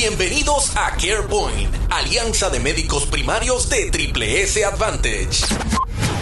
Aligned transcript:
Bienvenidos 0.00 0.74
a 0.78 0.92
CarePoint, 0.92 1.68
Alianza 1.90 2.48
de 2.48 2.58
Médicos 2.58 3.04
Primarios 3.04 3.68
de 3.68 3.90
Triple 3.90 4.44
S 4.44 4.64
Advantage. 4.64 5.44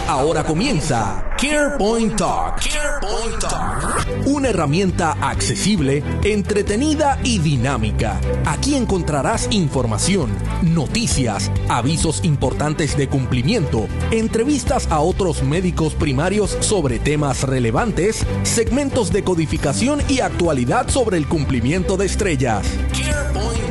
Ahora 0.05 0.43
comienza 0.43 1.23
CarePoint 1.37 2.17
Talk. 2.17 2.59
CarePoint 2.59 3.39
Talk. 3.39 4.27
Una 4.27 4.49
herramienta 4.49 5.13
accesible, 5.21 6.03
entretenida 6.25 7.21
y 7.23 7.39
dinámica. 7.39 8.19
Aquí 8.45 8.75
encontrarás 8.75 9.47
información, 9.51 10.35
noticias, 10.61 11.49
avisos 11.69 12.25
importantes 12.25 12.97
de 12.97 13.07
cumplimiento, 13.07 13.87
entrevistas 14.11 14.87
a 14.91 14.99
otros 14.99 15.41
médicos 15.41 15.93
primarios 15.93 16.57
sobre 16.59 16.99
temas 16.99 17.43
relevantes, 17.43 18.25
segmentos 18.43 19.13
de 19.13 19.23
codificación 19.23 20.01
y 20.09 20.19
actualidad 20.19 20.89
sobre 20.89 21.15
el 21.15 21.29
cumplimiento 21.29 21.95
de 21.95 22.07
estrellas. 22.07 22.67
CarePoint. 22.91 23.68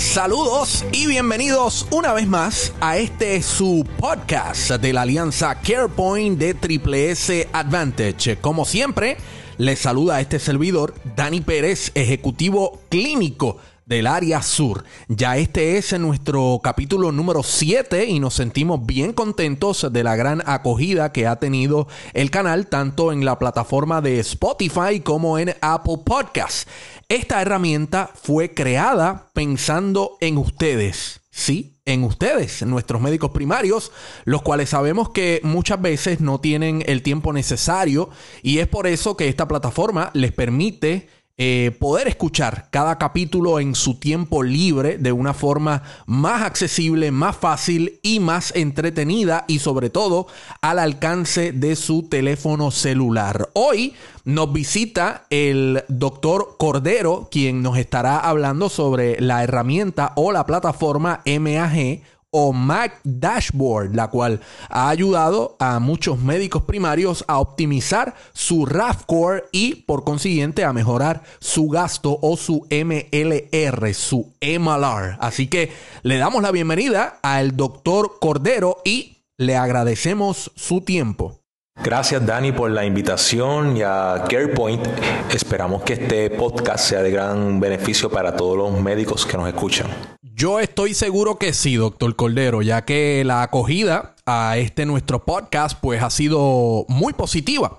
Saludos 0.00 0.82
y 0.92 1.06
bienvenidos 1.06 1.86
una 1.90 2.14
vez 2.14 2.26
más 2.26 2.72
a 2.80 2.96
este 2.96 3.42
su 3.42 3.86
podcast 3.98 4.70
de 4.70 4.94
la 4.94 5.02
alianza 5.02 5.54
CarePoint 5.60 6.38
de 6.38 6.54
Triple 6.54 7.10
S 7.10 7.46
Advantage. 7.52 8.38
Como 8.38 8.64
siempre, 8.64 9.18
les 9.58 9.78
saluda 9.78 10.22
este 10.22 10.38
servidor, 10.38 10.94
Dani 11.16 11.42
Pérez, 11.42 11.92
ejecutivo 11.94 12.80
clínico 12.88 13.58
del 13.90 14.06
área 14.06 14.40
sur. 14.40 14.84
Ya 15.08 15.36
este 15.36 15.76
es 15.76 15.98
nuestro 15.98 16.60
capítulo 16.62 17.10
número 17.10 17.42
7 17.42 18.06
y 18.06 18.20
nos 18.20 18.34
sentimos 18.34 18.86
bien 18.86 19.12
contentos 19.12 19.88
de 19.92 20.04
la 20.04 20.14
gran 20.14 20.44
acogida 20.46 21.10
que 21.10 21.26
ha 21.26 21.40
tenido 21.40 21.88
el 22.14 22.30
canal 22.30 22.68
tanto 22.68 23.12
en 23.12 23.24
la 23.24 23.40
plataforma 23.40 24.00
de 24.00 24.20
Spotify 24.20 25.00
como 25.02 25.40
en 25.40 25.56
Apple 25.60 26.02
Podcasts. 26.06 26.68
Esta 27.08 27.42
herramienta 27.42 28.12
fue 28.14 28.54
creada 28.54 29.28
pensando 29.34 30.16
en 30.20 30.38
ustedes. 30.38 31.22
Sí, 31.32 31.80
en 31.84 32.04
ustedes, 32.04 32.64
nuestros 32.66 33.00
médicos 33.00 33.30
primarios, 33.30 33.90
los 34.24 34.42
cuales 34.42 34.68
sabemos 34.68 35.10
que 35.10 35.40
muchas 35.42 35.80
veces 35.80 36.20
no 36.20 36.38
tienen 36.38 36.84
el 36.86 37.02
tiempo 37.02 37.32
necesario 37.32 38.10
y 38.42 38.58
es 38.58 38.68
por 38.68 38.86
eso 38.86 39.16
que 39.16 39.28
esta 39.28 39.48
plataforma 39.48 40.10
les 40.12 40.32
permite 40.32 41.08
eh, 41.42 41.74
poder 41.80 42.06
escuchar 42.06 42.68
cada 42.70 42.98
capítulo 42.98 43.60
en 43.60 43.74
su 43.74 43.94
tiempo 43.94 44.42
libre 44.42 44.98
de 44.98 45.10
una 45.10 45.32
forma 45.32 45.82
más 46.04 46.42
accesible, 46.42 47.10
más 47.12 47.34
fácil 47.34 47.98
y 48.02 48.20
más 48.20 48.54
entretenida 48.54 49.46
y 49.48 49.60
sobre 49.60 49.88
todo 49.88 50.26
al 50.60 50.78
alcance 50.78 51.52
de 51.52 51.76
su 51.76 52.02
teléfono 52.10 52.70
celular. 52.70 53.48
Hoy 53.54 53.94
nos 54.26 54.52
visita 54.52 55.24
el 55.30 55.82
doctor 55.88 56.56
Cordero, 56.58 57.28
quien 57.30 57.62
nos 57.62 57.78
estará 57.78 58.18
hablando 58.18 58.68
sobre 58.68 59.18
la 59.18 59.42
herramienta 59.42 60.12
o 60.16 60.32
la 60.32 60.44
plataforma 60.44 61.22
MAG 61.24 62.02
o 62.30 62.52
Mac 62.52 63.00
Dashboard, 63.04 63.94
la 63.94 64.08
cual 64.08 64.40
ha 64.68 64.88
ayudado 64.88 65.56
a 65.58 65.80
muchos 65.80 66.18
médicos 66.20 66.62
primarios 66.62 67.24
a 67.28 67.40
optimizar 67.40 68.14
su 68.32 68.66
RAF 68.66 69.04
Core 69.06 69.44
y 69.52 69.76
por 69.76 70.04
consiguiente 70.04 70.64
a 70.64 70.72
mejorar 70.72 71.22
su 71.40 71.68
gasto 71.68 72.18
o 72.22 72.36
su 72.36 72.66
MLR, 72.70 73.94
su 73.94 74.32
MLR. 74.40 75.16
Así 75.20 75.48
que 75.48 75.72
le 76.02 76.18
damos 76.18 76.42
la 76.42 76.52
bienvenida 76.52 77.18
al 77.22 77.56
doctor 77.56 78.18
Cordero 78.20 78.78
y 78.84 79.24
le 79.36 79.56
agradecemos 79.56 80.52
su 80.54 80.82
tiempo. 80.82 81.39
Gracias 81.82 82.26
Dani 82.26 82.52
por 82.52 82.70
la 82.70 82.84
invitación 82.84 83.74
y 83.76 83.82
a 83.82 84.24
CarePoint. 84.28 84.86
Esperamos 85.32 85.82
que 85.82 85.94
este 85.94 86.28
podcast 86.28 86.84
sea 86.84 87.02
de 87.02 87.10
gran 87.10 87.58
beneficio 87.58 88.10
para 88.10 88.36
todos 88.36 88.56
los 88.56 88.78
médicos 88.78 89.24
que 89.24 89.38
nos 89.38 89.48
escuchan. 89.48 89.86
Yo 90.22 90.60
estoy 90.60 90.92
seguro 90.92 91.38
que 91.38 91.54
sí, 91.54 91.76
doctor 91.76 92.14
Cordero, 92.16 92.60
ya 92.60 92.84
que 92.84 93.22
la 93.24 93.42
acogida 93.42 94.14
a 94.26 94.58
este 94.58 94.84
nuestro 94.84 95.24
podcast 95.24 95.78
pues 95.80 96.02
ha 96.02 96.10
sido 96.10 96.84
muy 96.88 97.14
positiva. 97.14 97.78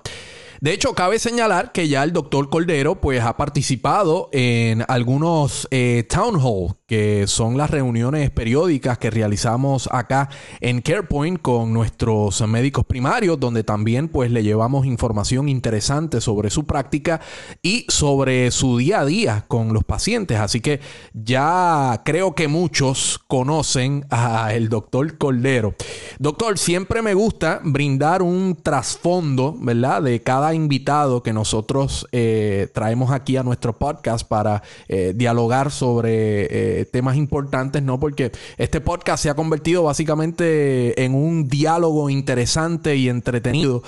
De 0.62 0.72
hecho, 0.72 0.94
cabe 0.94 1.18
señalar 1.18 1.72
que 1.72 1.88
ya 1.88 2.04
el 2.04 2.12
doctor 2.12 2.48
Cordero 2.48 3.00
pues 3.00 3.20
ha 3.20 3.36
participado 3.36 4.28
en 4.30 4.84
algunos 4.86 5.66
eh, 5.72 6.06
town 6.08 6.38
hall, 6.40 6.76
que 6.86 7.26
son 7.26 7.56
las 7.56 7.68
reuniones 7.68 8.30
periódicas 8.30 8.96
que 8.96 9.10
realizamos 9.10 9.88
acá 9.90 10.28
en 10.60 10.80
CarePoint 10.80 11.42
con 11.42 11.72
nuestros 11.72 12.46
médicos 12.46 12.86
primarios, 12.86 13.40
donde 13.40 13.64
también 13.64 14.06
pues 14.06 14.30
le 14.30 14.44
llevamos 14.44 14.86
información 14.86 15.48
interesante 15.48 16.20
sobre 16.20 16.48
su 16.48 16.64
práctica 16.64 17.20
y 17.60 17.84
sobre 17.88 18.52
su 18.52 18.78
día 18.78 19.00
a 19.00 19.04
día 19.04 19.44
con 19.48 19.72
los 19.72 19.82
pacientes. 19.82 20.38
Así 20.38 20.60
que 20.60 20.78
ya 21.12 22.02
creo 22.04 22.36
que 22.36 22.46
muchos 22.46 23.18
conocen 23.26 24.06
a 24.10 24.54
el 24.54 24.68
doctor 24.68 25.18
Cordero. 25.18 25.74
Doctor, 26.20 26.56
siempre 26.56 27.02
me 27.02 27.14
gusta 27.14 27.60
brindar 27.64 28.22
un 28.22 28.54
trasfondo, 28.62 29.56
¿verdad? 29.58 30.02
De 30.02 30.22
cada 30.22 30.51
invitado 30.54 31.22
que 31.22 31.32
nosotros 31.32 32.06
eh, 32.12 32.68
traemos 32.72 33.10
aquí 33.10 33.36
a 33.36 33.42
nuestro 33.42 33.78
podcast 33.78 34.26
para 34.26 34.62
eh, 34.88 35.12
dialogar 35.14 35.70
sobre 35.70 36.80
eh, 36.80 36.84
temas 36.86 37.16
importantes, 37.16 37.82
¿no? 37.82 37.98
Porque 37.98 38.32
este 38.58 38.80
podcast 38.80 39.22
se 39.22 39.30
ha 39.30 39.34
convertido 39.34 39.84
básicamente 39.84 41.04
en 41.04 41.14
un 41.14 41.48
diálogo 41.48 42.10
interesante 42.10 42.96
y 42.96 43.08
entretenido 43.08 43.82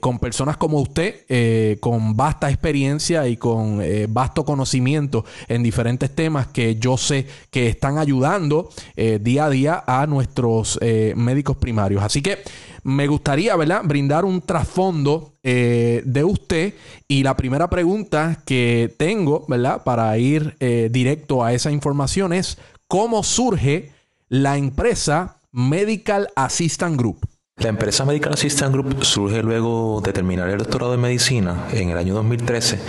con 0.00 0.18
personas 0.18 0.56
como 0.56 0.80
usted, 0.80 1.78
con 1.80 2.16
vasta 2.16 2.50
experiencia 2.50 3.28
y 3.28 3.36
con 3.36 3.80
vasto 4.08 4.44
conocimiento 4.44 5.24
en 5.48 5.62
diferentes 5.62 6.14
temas 6.14 6.48
que 6.48 6.76
yo 6.76 6.96
sé 6.96 7.26
que 7.50 7.68
están 7.68 7.98
ayudando 7.98 8.68
día 8.96 9.46
a 9.46 9.50
día 9.50 9.84
a 9.86 10.06
nuestros 10.06 10.78
médicos 11.14 11.56
primarios. 11.56 12.02
Así 12.02 12.22
que 12.22 12.38
me 12.84 13.06
gustaría, 13.06 13.56
¿verdad?, 13.56 13.82
brindar 13.84 14.24
un 14.24 14.42
trasfondo 14.42 15.34
eh, 15.42 16.02
de 16.04 16.22
usted. 16.22 16.74
Y 17.08 17.22
la 17.22 17.36
primera 17.36 17.68
pregunta 17.68 18.42
que 18.46 18.94
tengo, 18.96 19.44
¿verdad?, 19.48 19.82
para 19.82 20.16
ir 20.18 20.56
eh, 20.60 20.88
directo 20.92 21.42
a 21.42 21.52
esa 21.52 21.72
información 21.72 22.32
es, 22.32 22.58
¿cómo 22.86 23.22
surge 23.22 23.90
la 24.28 24.56
empresa 24.58 25.40
Medical 25.50 26.28
Assistant 26.36 26.96
Group? 26.96 27.33
La 27.56 27.68
empresa 27.68 28.04
Medical 28.04 28.32
Assistant 28.32 28.72
Group 28.72 29.04
surge 29.04 29.40
luego 29.40 30.02
de 30.04 30.12
terminar 30.12 30.50
el 30.50 30.58
doctorado 30.58 30.94
en 30.94 31.00
medicina 31.00 31.68
en 31.72 31.88
el 31.90 31.96
año 31.96 32.12
2013. 32.14 32.80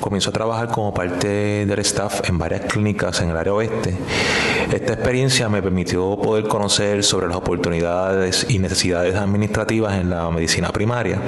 Comenzó 0.00 0.30
a 0.30 0.32
trabajar 0.32 0.68
como 0.68 0.94
parte 0.94 1.66
del 1.66 1.78
staff 1.80 2.28
en 2.28 2.38
varias 2.38 2.60
clínicas 2.72 3.20
en 3.20 3.30
el 3.30 3.36
área 3.36 3.52
oeste. 3.52 3.96
Esta 4.72 4.92
experiencia 4.92 5.48
me 5.48 5.60
permitió 5.60 6.16
poder 6.16 6.46
conocer 6.46 7.02
sobre 7.02 7.26
las 7.26 7.36
oportunidades 7.36 8.46
y 8.48 8.60
necesidades 8.60 9.16
administrativas 9.16 9.94
en 10.00 10.10
la 10.10 10.30
medicina 10.30 10.68
primaria 10.68 11.20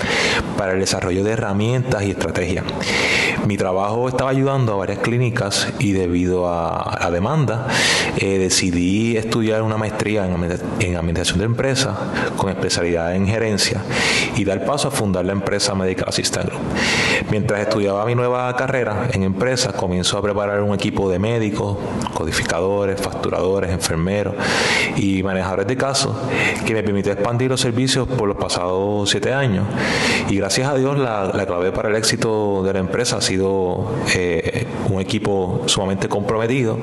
para 0.56 0.72
el 0.72 0.78
desarrollo 0.78 1.24
de 1.24 1.32
herramientas 1.32 2.04
y 2.04 2.12
estrategias. 2.12 2.64
Mi 3.44 3.56
trabajo 3.56 4.08
estaba 4.08 4.30
ayudando 4.30 4.74
a 4.74 4.76
varias 4.76 4.98
clínicas 4.98 5.68
y 5.78 5.92
debido 5.92 6.48
a 6.48 6.96
la 7.00 7.10
demanda 7.10 7.66
eh, 8.16 8.38
decidí 8.38 9.16
estudiar 9.16 9.62
una 9.62 9.76
maestría 9.76 10.26
en, 10.26 10.96
administración 10.96 11.38
de 11.38 11.44
empresas 11.44 11.96
con 12.36 12.50
especialidad 12.68 13.14
en 13.14 13.26
gerencia 13.26 13.82
y 14.36 14.44
dar 14.44 14.64
paso 14.64 14.88
a 14.88 14.90
fundar 14.90 15.24
la 15.24 15.32
empresa 15.32 15.74
Medical 15.74 16.08
Assistant 16.08 16.46
Group. 16.46 16.60
Mientras 17.30 17.60
estudiaba 17.60 18.04
mi 18.04 18.14
nueva 18.14 18.54
carrera 18.56 19.08
en 19.12 19.22
empresas, 19.22 19.72
comienzo 19.72 20.18
a 20.18 20.22
preparar 20.22 20.62
un 20.62 20.74
equipo 20.74 21.10
de 21.10 21.18
médicos, 21.18 21.76
codificadores, 22.14 23.00
facturadores, 23.00 23.70
enfermeros 23.70 24.34
y 24.96 25.22
manejadores 25.22 25.66
de 25.66 25.76
casos 25.76 26.14
que 26.66 26.74
me 26.74 26.82
permitió 26.82 27.12
expandir 27.12 27.50
los 27.50 27.60
servicios 27.60 28.06
por 28.06 28.28
los 28.28 28.36
pasados 28.36 29.08
siete 29.10 29.32
años. 29.32 29.66
Y 30.28 30.36
gracias 30.36 30.68
a 30.68 30.74
Dios 30.74 30.98
la, 30.98 31.32
clave 31.46 31.72
para 31.72 31.88
el 31.88 31.96
éxito 31.96 32.62
de 32.62 32.74
la 32.74 32.80
empresa 32.80 33.16
ha 33.16 33.20
sido 33.22 33.94
eh, 34.14 34.66
un 34.90 35.00
equipo 35.00 35.62
sumamente 35.66 36.08
comprometido 36.08 36.78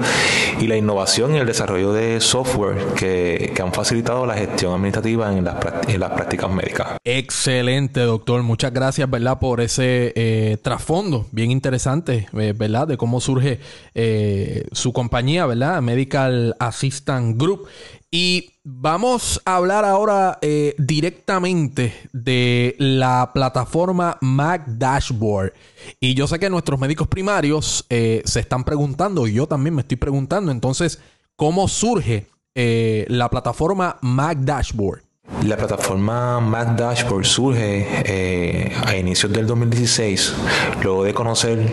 y 0.60 0.68
la 0.68 0.76
innovación 0.76 1.36
y 1.36 1.38
el 1.38 1.46
desarrollo 1.46 1.94
de 1.94 2.20
software 2.20 2.78
que, 2.96 3.54
han 3.66 3.74
facilitado 3.74 4.28
la 4.28 4.36
gestión 4.36 4.74
administrativa 4.74 5.32
en 5.32 5.44
las, 5.44 5.56
en 5.88 6.00
las 6.00 6.12
prácticas 6.12 6.50
médicas. 6.50 6.98
Excelente, 7.04 8.02
doctor. 8.02 8.44
Muchas 8.44 8.74
gracias, 8.74 9.10
¿verdad? 9.10 9.40
Por 9.40 9.62
ese 9.62 10.14
eh, 10.16 10.58
trasfondo 10.62 11.28
bien 11.32 11.52
interesante, 11.52 12.28
eh, 12.34 12.54
¿verdad? 12.56 12.88
De 12.88 12.98
cómo 12.98 13.20
surge 13.22 13.60
eh, 13.94 14.66
su 14.72 14.94
compañía, 14.94 15.46
¿verdad? 15.46 15.82
Medical 15.82 16.56
Assistant 16.60 17.40
Group. 17.40 17.68
Y 18.12 18.54
vamos 18.64 19.42
a 19.44 19.58
hablar 19.58 19.84
ahora 19.84 20.40
directamente 20.78 21.94
de 22.14 22.76
la 22.80 23.32
plataforma 23.34 24.18
Mac 24.22 24.64
Dashboard. 24.68 25.52
Y 26.00 26.14
yo 26.14 26.26
sé 26.26 26.40
que 26.40 26.50
nuestros 26.50 26.80
médicos 26.80 27.10
primarios 27.10 27.86
se 27.90 28.40
están 28.40 28.64
preguntando, 28.64 29.28
y 29.28 29.34
yo 29.34 29.48
también 29.48 29.76
me 29.76 29.82
estoy 29.82 29.98
preguntando, 29.98 30.54
entonces, 30.54 31.02
¿cómo 31.36 31.68
surge 31.68 32.28
la 32.56 33.30
plataforma 33.30 33.98
Mac 34.02 34.38
Dashboard? 34.40 35.05
La 35.28 35.58
plataforma 35.58 36.40
Mac 36.40 36.76
Dashboard 36.76 37.26
surge 37.26 37.88
eh, 38.06 38.72
a 38.86 38.96
inicios 38.96 39.32
del 39.34 39.48
2016, 39.48 40.36
luego 40.84 41.04
de 41.04 41.16
conocer 41.16 41.72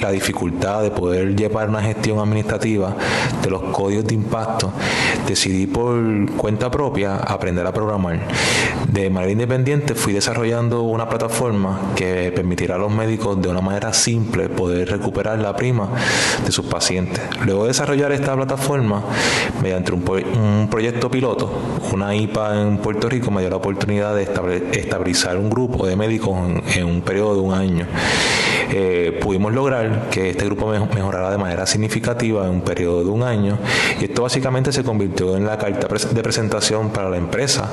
la 0.00 0.12
dificultad 0.12 0.82
de 0.82 0.92
poder 0.92 1.34
llevar 1.34 1.68
una 1.68 1.82
gestión 1.82 2.20
administrativa 2.20 2.96
de 3.42 3.50
los 3.50 3.62
códigos 3.64 4.04
de 4.04 4.14
impacto, 4.14 4.72
decidí 5.26 5.66
por 5.66 5.96
cuenta 6.36 6.70
propia 6.70 7.16
aprender 7.16 7.66
a 7.66 7.72
programar. 7.72 8.20
De 8.88 9.10
manera 9.10 9.32
independiente 9.32 9.94
fui 9.94 10.12
desarrollando 10.12 10.82
una 10.82 11.08
plataforma 11.08 11.92
que 11.96 12.32
permitirá 12.34 12.76
a 12.76 12.78
los 12.78 12.92
médicos 12.92 13.40
de 13.42 13.48
una 13.48 13.60
manera 13.60 13.92
simple 13.92 14.48
poder 14.48 14.88
recuperar 14.88 15.38
la 15.38 15.56
prima 15.56 15.88
de 16.44 16.52
sus 16.52 16.66
pacientes. 16.66 17.20
Luego 17.44 17.62
de 17.62 17.68
desarrollar 17.68 18.12
esta 18.12 18.34
plataforma, 18.36 19.02
mediante 19.60 19.92
un, 19.92 20.68
proyecto 20.70 21.10
piloto, 21.10 21.50
una 21.92 22.14
IPA 22.14 22.60
en 22.60 22.78
Puerto 22.78 22.91
Rico 23.00 23.30
me 23.30 23.40
dio 23.40 23.50
la 23.50 23.56
oportunidad 23.56 24.14
de 24.14 24.22
estabilizar 24.72 25.36
un 25.36 25.50
grupo 25.50 25.86
de 25.86 25.96
médicos 25.96 26.36
en, 26.74 26.84
un 26.84 27.00
periodo 27.02 27.34
de 27.34 27.40
un 27.40 27.54
año. 27.54 27.86
Eh, 28.74 29.18
pudimos 29.22 29.52
lograr 29.52 30.08
que 30.10 30.30
este 30.30 30.46
grupo 30.46 30.66
mejorara 30.68 31.30
de 31.30 31.36
manera 31.36 31.66
significativa 31.66 32.46
en 32.46 32.52
un 32.52 32.60
periodo 32.62 33.04
de 33.04 33.10
un 33.10 33.22
año 33.22 33.58
y 34.00 34.04
esto 34.04 34.22
básicamente 34.22 34.72
se 34.72 34.82
convirtió 34.82 35.36
en 35.36 35.44
la 35.44 35.58
carta 35.58 35.88
de 35.88 36.22
presentación 36.22 36.90
para 36.90 37.10
la 37.10 37.18
empresa, 37.18 37.68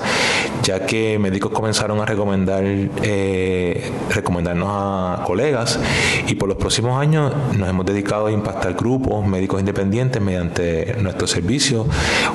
ya 0.62 0.86
que 0.86 1.18
médicos 1.18 1.52
comenzaron 1.52 2.02
a 2.02 2.06
recomendar 2.06 2.64
eh, 2.66 3.92
recomendarnos 4.10 4.68
a 4.70 5.24
colegas 5.26 5.80
y 6.28 6.36
por 6.36 6.50
los 6.50 6.58
próximos 6.58 7.00
años 7.00 7.34
nos 7.58 7.70
hemos 7.70 7.86
dedicado 7.86 8.28
a 8.28 8.32
impactar 8.32 8.74
grupos 8.74 9.26
médicos 9.26 9.60
independientes 9.60 10.22
mediante 10.22 10.98
nuestro 11.00 11.28
servicio 11.28 11.86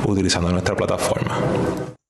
utilizando 0.07 0.51
nuestra 0.51 0.75
plataforma. 0.75 1.39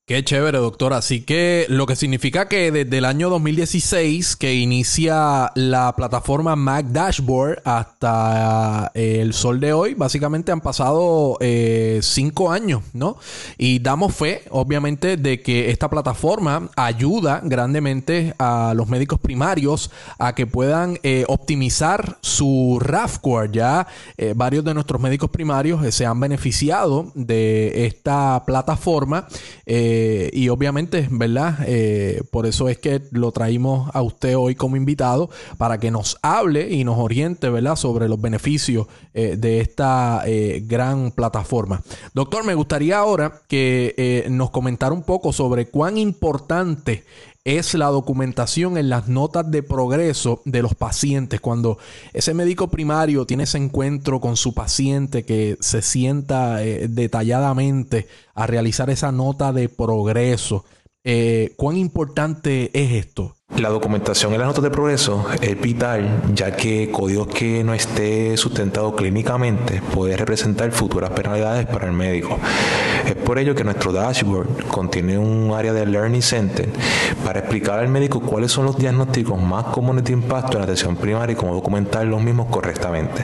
Qué 0.07 0.23
chévere, 0.23 0.59
doctor. 0.59 0.93
Así 0.93 1.21
que 1.21 1.65
lo 1.67 1.87
que 1.87 1.95
significa 1.95 2.47
que 2.47 2.71
desde 2.71 2.99
el 2.99 3.05
año 3.05 3.27
2016 3.31 4.35
que 4.35 4.53
inicia 4.53 5.51
la 5.55 5.95
plataforma 5.95 6.55
Mac 6.55 6.85
Dashboard 6.89 7.63
hasta 7.65 8.91
eh, 8.93 9.21
el 9.21 9.33
sol 9.33 9.59
de 9.59 9.73
hoy, 9.73 9.95
básicamente 9.95 10.51
han 10.51 10.61
pasado 10.61 11.37
eh, 11.39 12.01
cinco 12.03 12.51
años, 12.51 12.83
¿no? 12.93 13.17
Y 13.57 13.79
damos 13.79 14.13
fe, 14.13 14.43
obviamente, 14.51 15.17
de 15.17 15.41
que 15.41 15.71
esta 15.71 15.89
plataforma 15.89 16.69
ayuda 16.75 17.41
grandemente 17.43 18.35
a 18.37 18.73
los 18.75 18.87
médicos 18.87 19.19
primarios 19.19 19.89
a 20.19 20.35
que 20.35 20.45
puedan 20.45 20.99
eh, 21.01 21.25
optimizar 21.27 22.19
su 22.21 22.77
RAFcore. 22.79 23.49
Ya 23.51 23.87
varios 24.35 24.63
de 24.63 24.75
nuestros 24.75 25.01
médicos 25.01 25.31
primarios 25.31 25.95
se 25.95 26.05
han 26.05 26.19
beneficiado 26.19 27.11
de 27.15 27.87
esta 27.87 28.43
plataforma. 28.45 29.27
Eh, 29.65 29.94
y 30.33 30.49
obviamente, 30.49 31.07
¿verdad? 31.11 31.59
Eh, 31.65 32.21
por 32.31 32.45
eso 32.45 32.69
es 32.69 32.77
que 32.77 33.01
lo 33.11 33.31
traímos 33.31 33.89
a 33.93 34.01
usted 34.01 34.37
hoy 34.37 34.55
como 34.55 34.75
invitado 34.75 35.29
para 35.57 35.79
que 35.79 35.91
nos 35.91 36.17
hable 36.21 36.71
y 36.71 36.83
nos 36.83 36.97
oriente, 36.97 37.49
¿verdad? 37.49 37.75
Sobre 37.75 38.07
los 38.07 38.19
beneficios 38.19 38.87
eh, 39.13 39.35
de 39.37 39.59
esta 39.59 40.23
gran 40.61 41.11
plataforma. 41.11 41.81
Doctor, 42.13 42.43
me 42.45 42.55
gustaría 42.55 42.97
ahora 42.97 43.41
que 43.47 44.25
nos 44.29 44.51
comentara 44.51 44.93
un 44.93 45.03
poco 45.03 45.33
sobre 45.33 45.67
cuán 45.67 45.97
importante 45.97 47.03
es 47.45 47.75
la 47.75 47.87
documentación 47.87 48.75
en 48.77 48.89
las 48.89 49.07
notas 49.07 49.49
de 49.49 49.61
progreso 49.61 50.41
de 50.45 50.63
los 50.63 50.73
pacientes. 50.73 51.39
Cuando 51.39 51.77
ese 52.11 52.33
médico 52.33 52.69
primario 52.69 53.25
tiene 53.25 53.43
ese 53.43 53.59
encuentro 53.59 54.19
con 54.19 54.35
su 54.35 54.55
paciente 54.55 55.23
que 55.25 55.55
se 55.59 55.83
sienta 55.83 56.63
eh, 56.63 56.87
detalladamente 56.89 58.07
a 58.33 58.47
realizar 58.47 58.89
esa 58.89 59.11
nota 59.11 59.53
de 59.53 59.69
progreso, 59.69 60.65
eh, 61.03 61.53
¿cuán 61.55 61.77
importante 61.77 62.71
es 62.73 63.05
esto? 63.05 63.35
La 63.57 63.69
documentación 63.69 64.33
en 64.33 64.39
las 64.39 64.47
notas 64.47 64.63
de 64.63 64.71
progreso 64.71 65.27
es 65.39 65.61
vital 65.61 66.23
ya 66.33 66.55
que 66.55 66.89
códigos 66.91 67.27
que 67.27 67.63
no 67.63 67.75
esté 67.75 68.35
sustentado 68.37 68.95
clínicamente 68.95 69.83
puede 69.93 70.17
representar 70.17 70.71
futuras 70.71 71.11
penalidades 71.11 71.67
para 71.67 71.85
el 71.85 71.93
médico. 71.93 72.39
Es 73.05 73.15
por 73.15 73.37
ello 73.37 73.53
que 73.53 73.63
nuestro 73.63 73.91
dashboard 73.91 74.67
contiene 74.67 75.17
un 75.17 75.53
área 75.53 75.73
de 75.73 75.85
Learning 75.85 76.21
Center 76.21 76.67
para 77.23 77.39
explicar 77.39 77.79
al 77.79 77.87
médico 77.87 78.19
cuáles 78.19 78.51
son 78.51 78.65
los 78.65 78.77
diagnósticos 78.77 79.39
más 79.39 79.65
comunes 79.65 80.03
de 80.03 80.13
impacto 80.13 80.53
en 80.53 80.59
la 80.59 80.63
atención 80.63 80.95
primaria 80.95 81.33
y 81.33 81.35
cómo 81.35 81.53
documentar 81.53 82.05
los 82.05 82.21
mismos 82.21 82.47
correctamente. 82.49 83.23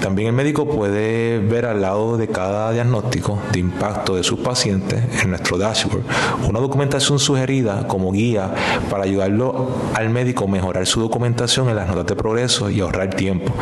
También 0.00 0.28
el 0.28 0.34
médico 0.34 0.68
puede 0.68 1.38
ver 1.38 1.66
al 1.66 1.82
lado 1.82 2.16
de 2.16 2.28
cada 2.28 2.72
diagnóstico 2.72 3.40
de 3.52 3.60
impacto 3.60 4.16
de 4.16 4.22
sus 4.22 4.40
pacientes 4.40 5.22
en 5.22 5.30
nuestro 5.30 5.58
dashboard 5.58 6.02
una 6.48 6.60
documentación 6.60 7.18
sugerida 7.18 7.86
como 7.86 8.12
guía 8.12 8.54
para 8.90 9.04
ayudarlo 9.04 9.70
al 9.94 10.10
médico 10.10 10.44
a 10.44 10.48
mejorar 10.48 10.86
su 10.86 11.00
documentación 11.00 11.68
en 11.68 11.76
las 11.76 11.88
notas 11.88 12.06
de 12.06 12.16
progreso 12.16 12.70
y 12.70 12.80
ahorrar 12.80 13.14
tiempo. 13.14 13.52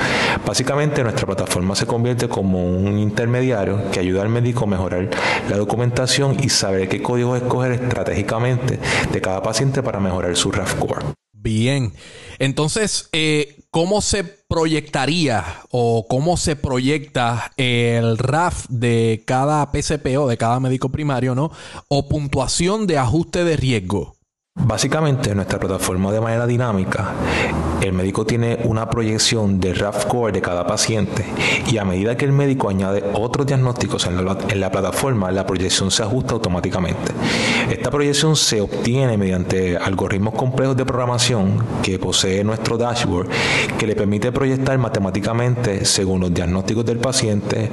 Básicamente 0.46 1.02
nuestra 1.02 1.26
plataforma 1.26 1.74
se 1.74 1.86
convierte 1.86 2.28
como 2.28 2.64
un 2.64 2.98
intermediario 2.98 3.90
que 3.90 4.00
ayuda 4.00 4.22
al 4.22 4.28
médico 4.28 4.64
a 4.64 4.68
mejorar 4.68 5.10
la 5.48 5.56
documentación 5.56 6.36
y 6.42 6.48
saber 6.48 6.88
qué 6.88 7.02
código 7.02 7.36
escoger 7.36 7.72
estratégicamente 7.72 8.78
de 9.12 9.20
cada 9.20 9.42
paciente 9.42 9.82
para 9.82 10.00
mejorar 10.00 10.36
su 10.36 10.50
RAF. 10.50 10.74
Bien, 11.32 11.92
entonces, 12.38 13.08
eh, 13.12 13.56
¿cómo 13.70 14.02
se 14.02 14.39
proyectaría 14.50 15.44
o 15.70 16.08
cómo 16.08 16.36
se 16.36 16.56
proyecta 16.56 17.52
el 17.56 18.18
RAF 18.18 18.66
de 18.68 19.22
cada 19.24 19.70
PCP 19.70 20.18
o 20.18 20.26
de 20.26 20.36
cada 20.36 20.58
médico 20.58 20.88
primario, 20.88 21.36
¿no? 21.36 21.52
O 21.86 22.08
puntuación 22.08 22.88
de 22.88 22.98
ajuste 22.98 23.44
de 23.44 23.56
riesgo. 23.56 24.16
Básicamente, 24.56 25.30
en 25.30 25.36
nuestra 25.36 25.60
plataforma 25.60 26.10
de 26.10 26.20
manera 26.20 26.44
dinámica, 26.44 27.12
el 27.80 27.92
médico 27.92 28.26
tiene 28.26 28.58
una 28.64 28.90
proyección 28.90 29.58
de 29.58 29.74
RAF 29.74 30.02
score 30.02 30.32
de 30.32 30.40
cada 30.40 30.66
paciente 30.66 31.24
y 31.70 31.78
a 31.78 31.84
medida 31.84 32.16
que 32.16 32.24
el 32.24 32.32
médico 32.32 32.68
añade 32.68 33.02
otros 33.14 33.46
diagnósticos 33.46 34.06
en 34.06 34.24
la, 34.24 34.36
en 34.48 34.60
la, 34.60 34.70
plataforma, 34.70 35.30
la 35.30 35.46
proyección 35.46 35.90
se 35.90 36.02
ajusta 36.02 36.34
automáticamente. 36.34 37.12
Esta 37.70 37.90
proyección 37.90 38.36
se 38.36 38.60
obtiene 38.60 39.16
mediante 39.16 39.76
algoritmos 39.76 40.34
complejos 40.34 40.76
de 40.76 40.84
programación 40.84 41.64
que 41.82 41.98
posee 41.98 42.44
nuestro 42.44 42.76
dashboard 42.76 43.28
que 43.78 43.86
le 43.86 43.94
permite 43.94 44.30
proyectar 44.32 44.76
matemáticamente 44.78 45.84
según 45.84 46.20
los 46.20 46.34
diagnósticos 46.34 46.84
del 46.84 46.98
paciente, 46.98 47.70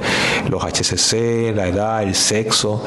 los 0.48 0.62
HCC, 0.62 1.54
la 1.54 1.68
edad, 1.68 2.02
el 2.02 2.14
sexo 2.14 2.82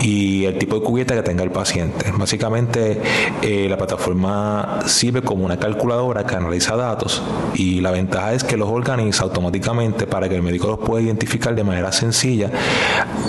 y 0.00 0.44
el 0.44 0.58
tipo 0.58 0.78
de 0.78 0.82
cubierta 0.82 1.14
que 1.14 1.22
tenga 1.22 1.42
el 1.42 1.50
paciente. 1.50 2.12
Básicamente, 2.16 3.00
eh, 3.46 3.68
la 3.68 3.76
plataforma 3.76 4.80
sirve 4.86 5.22
como 5.22 5.44
una 5.44 5.56
calculadora 5.56 6.26
que 6.26 6.34
analiza 6.34 6.74
datos 6.74 7.22
y 7.54 7.80
la 7.80 7.92
ventaja 7.92 8.34
es 8.34 8.42
que 8.42 8.56
los 8.56 8.68
organiza 8.68 9.22
automáticamente 9.22 10.08
para 10.08 10.28
que 10.28 10.34
el 10.34 10.42
médico 10.42 10.66
los 10.66 10.80
pueda 10.80 11.04
identificar 11.04 11.54
de 11.54 11.62
manera 11.62 11.92
sencilla 11.92 12.50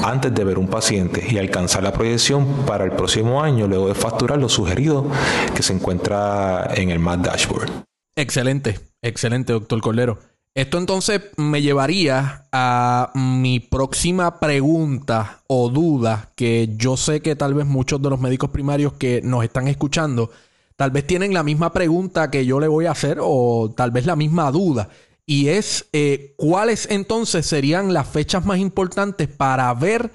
antes 0.03 0.33
de 0.33 0.43
ver 0.43 0.57
un 0.57 0.69
paciente 0.69 1.23
y 1.29 1.37
alcanzar 1.37 1.83
la 1.83 1.93
proyección 1.93 2.47
para 2.65 2.83
el 2.83 2.93
próximo 2.93 3.43
año 3.43 3.67
luego 3.67 3.89
de 3.89 3.93
facturar 3.93 4.39
lo 4.39 4.49
sugerido 4.49 5.05
que 5.55 5.61
se 5.61 5.73
encuentra 5.73 6.67
en 6.73 6.89
el 6.89 6.97
MAD 6.97 7.19
Dashboard. 7.19 7.69
Excelente, 8.15 8.79
excelente, 9.03 9.53
doctor 9.53 9.81
Cordero. 9.81 10.17
Esto 10.57 10.79
entonces 10.79 11.21
me 11.37 11.61
llevaría 11.61 12.47
a 12.51 13.11
mi 13.13 13.59
próxima 13.59 14.39
pregunta 14.39 15.43
o 15.45 15.69
duda 15.69 16.31
que 16.35 16.73
yo 16.77 16.97
sé 16.97 17.21
que 17.21 17.35
tal 17.35 17.53
vez 17.53 17.67
muchos 17.67 18.01
de 18.01 18.09
los 18.09 18.19
médicos 18.19 18.49
primarios 18.49 18.93
que 18.93 19.21
nos 19.21 19.43
están 19.43 19.67
escuchando 19.67 20.31
tal 20.75 20.89
vez 20.89 21.05
tienen 21.05 21.31
la 21.31 21.43
misma 21.43 21.71
pregunta 21.71 22.31
que 22.31 22.43
yo 22.47 22.59
le 22.59 22.67
voy 22.67 22.87
a 22.87 22.91
hacer 22.93 23.19
o 23.21 23.71
tal 23.77 23.91
vez 23.91 24.07
la 24.07 24.15
misma 24.15 24.49
duda. 24.49 24.89
Y 25.27 25.49
es 25.49 25.89
eh, 25.93 26.33
cuáles 26.37 26.87
entonces 26.89 27.45
serían 27.45 27.93
las 27.93 28.07
fechas 28.07 28.43
más 28.43 28.57
importantes 28.57 29.27
para 29.27 29.71
ver 29.75 30.09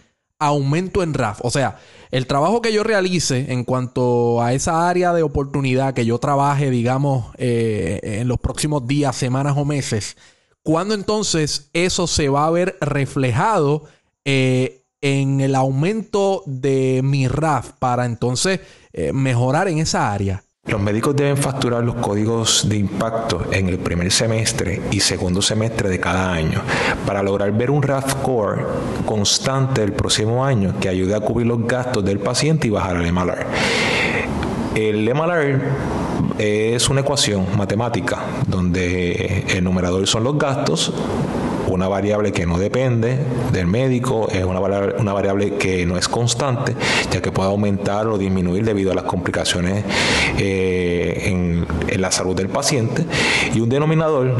aumento 0.46 1.02
en 1.02 1.14
RAF. 1.14 1.40
O 1.42 1.50
sea, 1.50 1.78
el 2.10 2.26
trabajo 2.26 2.60
que 2.60 2.72
yo 2.72 2.84
realice 2.84 3.52
en 3.52 3.64
cuanto 3.64 4.42
a 4.42 4.52
esa 4.52 4.88
área 4.88 5.12
de 5.12 5.22
oportunidad 5.22 5.94
que 5.94 6.04
yo 6.04 6.18
trabaje, 6.18 6.70
digamos, 6.70 7.26
eh, 7.38 8.00
en 8.02 8.28
los 8.28 8.38
próximos 8.38 8.86
días, 8.86 9.16
semanas 9.16 9.56
o 9.56 9.64
meses, 9.64 10.16
¿cuándo 10.62 10.94
entonces 10.94 11.70
eso 11.72 12.06
se 12.06 12.28
va 12.28 12.46
a 12.46 12.50
ver 12.50 12.76
reflejado 12.80 13.84
eh, 14.24 14.84
en 15.00 15.40
el 15.40 15.54
aumento 15.54 16.42
de 16.46 17.00
mi 17.02 17.28
RAF 17.28 17.72
para 17.78 18.04
entonces 18.04 18.60
eh, 18.92 19.12
mejorar 19.12 19.68
en 19.68 19.78
esa 19.78 20.12
área? 20.12 20.44
Los 20.64 20.80
médicos 20.80 21.16
deben 21.16 21.36
facturar 21.36 21.82
los 21.82 21.96
códigos 21.96 22.68
de 22.68 22.76
impacto 22.76 23.46
en 23.50 23.68
el 23.68 23.80
primer 23.80 24.12
semestre 24.12 24.80
y 24.92 25.00
segundo 25.00 25.42
semestre 25.42 25.88
de 25.88 25.98
cada 25.98 26.32
año 26.32 26.62
para 27.04 27.20
lograr 27.20 27.50
ver 27.50 27.68
un 27.68 27.82
RAF 27.82 28.14
core 28.22 28.64
constante 29.04 29.82
el 29.82 29.92
próximo 29.92 30.44
año 30.44 30.74
que 30.80 30.88
ayude 30.88 31.16
a 31.16 31.20
cubrir 31.20 31.48
los 31.48 31.66
gastos 31.66 32.04
del 32.04 32.20
paciente 32.20 32.68
y 32.68 32.70
bajar 32.70 32.96
el 32.96 33.12
MLR. 33.12 33.44
El 34.76 35.12
MLR 35.12 35.60
es 36.38 36.88
una 36.88 37.00
ecuación 37.00 37.44
matemática 37.58 38.20
donde 38.46 39.44
el 39.48 39.64
numerador 39.64 40.06
son 40.06 40.22
los 40.22 40.38
gastos 40.38 40.92
una 41.72 41.88
variable 41.88 42.32
que 42.32 42.46
no 42.46 42.58
depende 42.58 43.18
del 43.52 43.66
médico, 43.66 44.28
es 44.30 44.44
una 44.44 44.60
variable, 44.60 44.94
una 44.98 45.12
variable 45.12 45.54
que 45.54 45.86
no 45.86 45.96
es 45.96 46.08
constante, 46.08 46.74
ya 47.10 47.20
que 47.20 47.32
puede 47.32 47.48
aumentar 47.48 48.06
o 48.08 48.18
disminuir 48.18 48.64
debido 48.64 48.92
a 48.92 48.94
las 48.94 49.04
complicaciones 49.04 49.84
eh, 50.38 51.22
en, 51.26 51.66
en, 51.88 52.00
la 52.00 52.10
salud 52.10 52.36
del 52.36 52.48
paciente, 52.48 53.06
y 53.54 53.60
un 53.60 53.68
denominador 53.68 54.34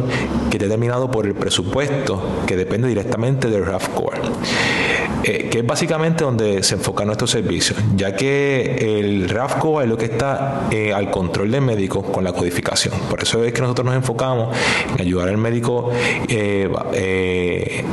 que 0.50 0.56
es 0.56 0.62
determinado 0.62 1.10
por 1.10 1.26
el 1.26 1.34
presupuesto 1.34 2.22
que 2.46 2.56
depende 2.56 2.88
directamente 2.88 3.48
del 3.48 3.64
RAF 3.64 3.88
Core. 3.88 4.20
Eh, 5.24 5.48
que 5.50 5.60
es 5.60 5.66
básicamente 5.66 6.24
donde 6.24 6.62
se 6.64 6.74
enfoca 6.74 7.04
nuestro 7.04 7.28
servicio, 7.28 7.76
ya 7.94 8.16
que 8.16 8.98
el 8.98 9.28
RAFCO 9.28 9.80
es 9.80 9.88
lo 9.88 9.96
que 9.96 10.06
está 10.06 10.66
eh, 10.70 10.92
al 10.92 11.10
control 11.10 11.50
del 11.52 11.60
médico 11.60 12.02
con 12.02 12.24
la 12.24 12.32
codificación. 12.32 12.94
Por 13.08 13.22
eso 13.22 13.44
es 13.44 13.52
que 13.52 13.60
nosotros 13.60 13.84
nos 13.84 13.94
enfocamos 13.94 14.56
en 14.92 15.00
ayudar 15.00 15.28
al 15.28 15.38
médico 15.38 15.90
eh, 16.28 17.84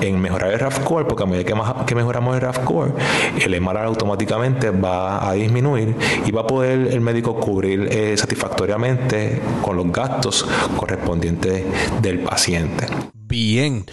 en 0.00 0.20
mejorar 0.20 0.52
el 0.52 0.58
RAF 0.58 0.80
Core, 0.80 1.06
porque 1.06 1.22
a 1.22 1.26
medida 1.26 1.44
que, 1.86 1.94
mejoramos 1.94 2.34
el 2.34 2.42
RAF 2.42 2.58
Core, 2.58 2.92
el 3.40 3.60
MRR 3.60 3.86
automáticamente 3.86 4.70
va 4.70 5.26
a 5.26 5.32
disminuir 5.32 5.94
y 6.26 6.30
va 6.32 6.42
a 6.42 6.46
poder 6.46 6.88
el 6.92 7.00
médico 7.00 7.36
cubrir 7.36 8.18
satisfactoriamente 8.18 9.40
con 9.62 9.76
los 9.76 9.90
gastos 9.90 10.46
correspondientes 10.76 11.64
del 12.02 12.18
paciente. 12.20 12.86
Bien. 13.14 13.86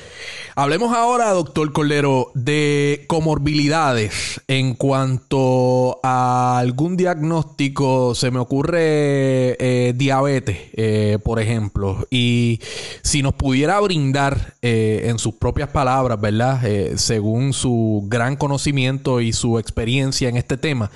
Hablemos 0.54 0.94
ahora, 0.94 1.30
doctor 1.30 1.72
Colero, 1.72 2.32
de 2.34 3.06
comorbilidades. 3.08 4.42
En 4.50 4.74
cuanto 4.74 6.02
a 6.04 6.58
algún 6.60 6.98
diagnóstico, 6.98 8.14
se 8.16 8.32
me 8.32 8.40
ocurre 8.40 9.56
eh, 9.60 9.94
diabetes, 9.96 10.58
eh, 10.74 11.20
por 11.24 11.40
ejemplo. 11.40 12.06
Y 12.10 12.60
si 13.02 13.22
nos 13.22 13.34
pudiera 13.34 13.80
brindar, 13.80 14.56
eh, 14.62 15.04
en 15.06 15.20
sus 15.20 15.36
propias 15.36 15.70
palabras, 15.70 16.20
¿verdad? 16.20 16.62
según 16.96 17.54
su 17.54 18.04
gran 18.08 18.36
conocimiento 18.36 19.22
y 19.22 19.32
su 19.32 19.58
experiencia 19.58 20.28
en 20.28 20.36
este 20.36 20.58
tema, 20.58 20.92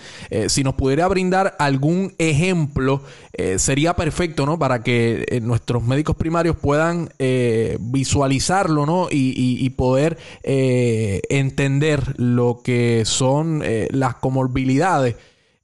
si 0.48 0.64
nos 0.64 0.76
pudiera 0.76 1.08
brindar 1.08 1.56
algún 1.60 2.14
ejemplo, 2.18 3.02
sería 3.58 3.96
perfecto, 3.96 4.46
¿no? 4.46 4.60
Para 4.60 4.84
que 4.84 5.40
nuestros 5.42 5.84
médicos 5.84 6.16
primarios 6.16 6.56
puedan 6.56 7.10
visualizarlo, 7.80 8.86
¿no? 8.86 9.08
y, 9.12 9.45
poder 9.76 10.18
eh, 10.44 11.22
entender 11.30 12.20
lo 12.20 12.62
que 12.64 13.04
son 13.06 13.62
eh, 13.64 13.88
las 13.92 14.16
comorbilidades. 14.16 15.16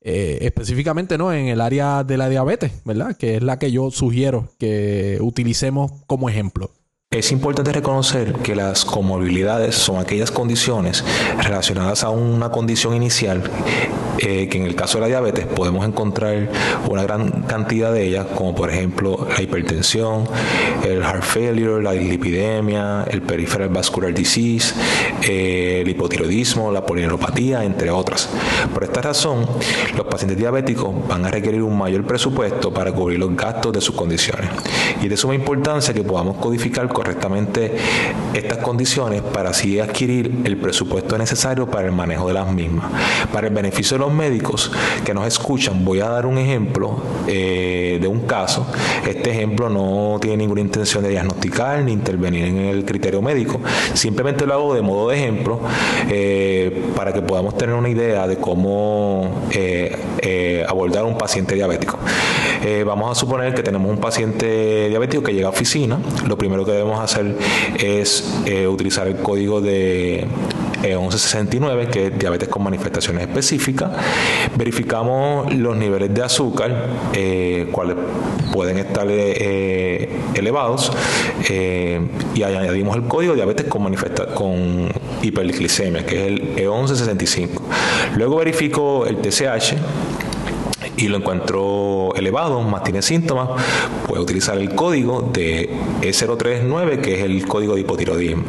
Eh, 0.04 0.40
específicamente 0.42 1.18
no 1.18 1.32
en 1.32 1.48
el 1.48 1.62
área 1.62 2.04
de 2.04 2.18
la 2.18 2.28
diabetes, 2.28 2.72
¿verdad? 2.86 3.16
Que 3.16 3.36
es 3.36 3.44
la 3.44 3.60
que 3.60 3.72
yo 3.72 3.92
sugiero 3.92 4.50
que 4.58 5.20
utilicemos 5.22 5.92
como 6.08 6.28
ejemplo. 6.28 6.72
Es 7.12 7.32
importante 7.32 7.74
reconocer 7.74 8.34
que 8.36 8.56
las 8.56 8.86
comorbilidades 8.86 9.76
son 9.76 9.98
aquellas 9.98 10.32
condiciones 10.32 11.04
relacionadas 11.38 12.04
a 12.04 12.10
una 12.10 12.50
condición 12.52 12.96
inicial 12.96 13.44
eh, 14.20 14.48
que 14.50 14.58
en 14.58 14.66
el 14.66 14.76
caso 14.76 14.98
de 14.98 15.02
la 15.02 15.08
diabetes 15.08 15.46
podemos 15.46 15.86
encontrar 15.86 16.50
una 16.90 17.04
gran 17.04 17.44
cantidad 17.44 17.92
de 17.92 18.06
ellas, 18.06 18.28
como 18.36 18.54
por 18.54 18.70
ejemplo 18.70 19.28
la 19.36 19.42
hipertensión, 19.42 20.26
el 20.84 21.02
heart 21.04 21.24
failure, 21.24 21.82
la 21.82 21.94
dislipidemia, 21.94 23.06
el 23.10 23.22
peripheral 23.22 23.70
vascular 23.70 24.14
disease, 24.14 24.74
eh, 25.24 25.82
el 25.82 25.90
hipotiroidismo, 25.90 26.72
la 26.72 26.86
polineuropatía, 26.86 27.64
entre 27.64 27.90
otras. 27.90 28.30
Por 28.74 28.84
esta 28.84 29.02
razón, 29.02 29.46
los 29.96 30.06
pacientes 30.08 30.38
diabéticos 30.38 31.08
van 31.08 31.26
a 31.26 31.30
requerir 31.30 31.64
un 31.64 31.78
mayor 31.78 32.06
presupuesto 32.06 32.74
para 32.74 32.92
cubrir 32.92 33.20
los 33.20 33.36
gastos 33.36 33.74
de 33.74 33.82
sus 33.82 33.96
condiciones. 33.96 34.50
Y 35.02 35.08
de 35.08 35.18
suma 35.18 35.36
importancia 35.36 35.94
que 35.94 36.04
podamos 36.04 36.38
codificar 36.38 36.88
correctamente 36.90 37.76
estas 38.34 38.60
condiciones 38.60 39.22
para 39.22 39.50
así 39.50 39.80
adquirir 39.80 40.42
el 40.46 40.58
presupuesto 40.58 41.18
necesario 41.18 41.70
para 41.70 41.88
el 41.88 41.94
manejo 41.94 42.28
de 42.28 42.34
las 42.34 42.52
mismas. 42.52 42.86
Para 43.32 43.48
el 43.48 43.54
beneficio 43.54 43.98
de 43.98 44.01
los 44.02 44.12
médicos 44.12 44.72
que 45.06 45.14
nos 45.14 45.28
escuchan, 45.28 45.86
voy 45.86 46.00
a 46.02 46.10
dar 46.10 46.26
un 46.26 46.38
ejemplo 46.40 46.98
eh, 47.28 48.00
de 48.02 48.08
un 48.08 48.22
caso. 48.22 48.66
Este 49.08 49.30
ejemplo 49.30 49.70
no 49.70 50.18
tiene 50.20 50.38
ninguna 50.38 50.62
intención 50.62 51.04
de 51.04 51.10
diagnosticar 51.10 51.84
ni 51.84 51.94
intervenir 51.94 52.46
en 52.46 52.58
el 52.58 52.84
criterio 52.84 53.22
médico. 53.22 53.62
Simplemente 53.94 54.46
lo 54.48 54.54
hago 54.56 54.74
de 54.74 54.82
modo 54.82 55.10
de 55.10 55.18
ejemplo 55.18 55.60
eh, 56.10 56.92
para 56.96 57.14
que 57.14 57.22
podamos 57.22 57.56
tener 57.58 57.76
una 57.76 57.90
idea 57.90 58.28
de 58.28 58.38
cómo 58.38 59.48
eh, 59.52 60.66
abordar 60.68 61.06
un 61.06 61.18
paciente 61.18 61.54
diabético. 61.54 62.00
vamos 62.86 63.12
a 63.12 63.16
suponer 63.16 63.54
que 63.54 63.62
tenemos 63.62 63.90
un 63.90 64.00
paciente 64.00 64.90
diabético 64.90 65.22
que 65.22 65.34
llega 65.34 65.48
a 65.48 65.52
oficina. 65.52 66.00
Lo 66.28 66.38
primero 66.38 66.66
que 66.66 66.72
debemos 66.72 67.00
hacer 67.00 67.38
es 67.78 68.24
utilizar 68.68 69.08
el 69.08 69.18
código 69.18 69.62
de 69.62 70.26
1169, 70.82 71.84
eh, 71.84 71.88
que 71.88 72.08
es 72.08 72.20
diabetes 72.20 72.50
con 72.50 72.64
manifestaciones 72.64 73.28
específicas. 73.28 73.92
Verificamos 74.56 75.54
los 75.54 75.76
niveles 75.76 76.14
de 76.14 76.24
azúcar, 76.24 76.88
eh, 77.14 77.68
cuáles 77.72 77.96
pueden 78.52 78.78
estar 78.78 79.08
elevados, 79.10 80.92
y 81.50 82.44
añadimos 82.44 82.96
el 82.96 83.04
código 83.04 83.34
diabetes 83.34 83.66
con, 83.68 83.94
con 84.34 84.92
hiperglicemia, 85.22 86.06
que 86.06 86.22
es 86.22 86.28
el 86.28 86.56
E1165. 86.56 87.62
Luego 88.16 88.38
verifico 88.38 89.06
el 89.06 89.18
TSH 89.18 89.76
y 91.02 91.08
lo 91.08 91.18
encuentro 91.18 92.14
elevado, 92.16 92.62
más 92.62 92.84
tiene 92.84 93.02
síntomas, 93.02 93.50
puede 94.08 94.22
utilizar 94.22 94.58
el 94.58 94.76
código 94.76 95.30
de 95.34 95.70
E039, 96.02 97.02
que 97.02 97.16
es 97.16 97.24
el 97.24 97.48
código 97.48 97.76
de 97.76 97.82
hipotiroidismo. 97.82 98.46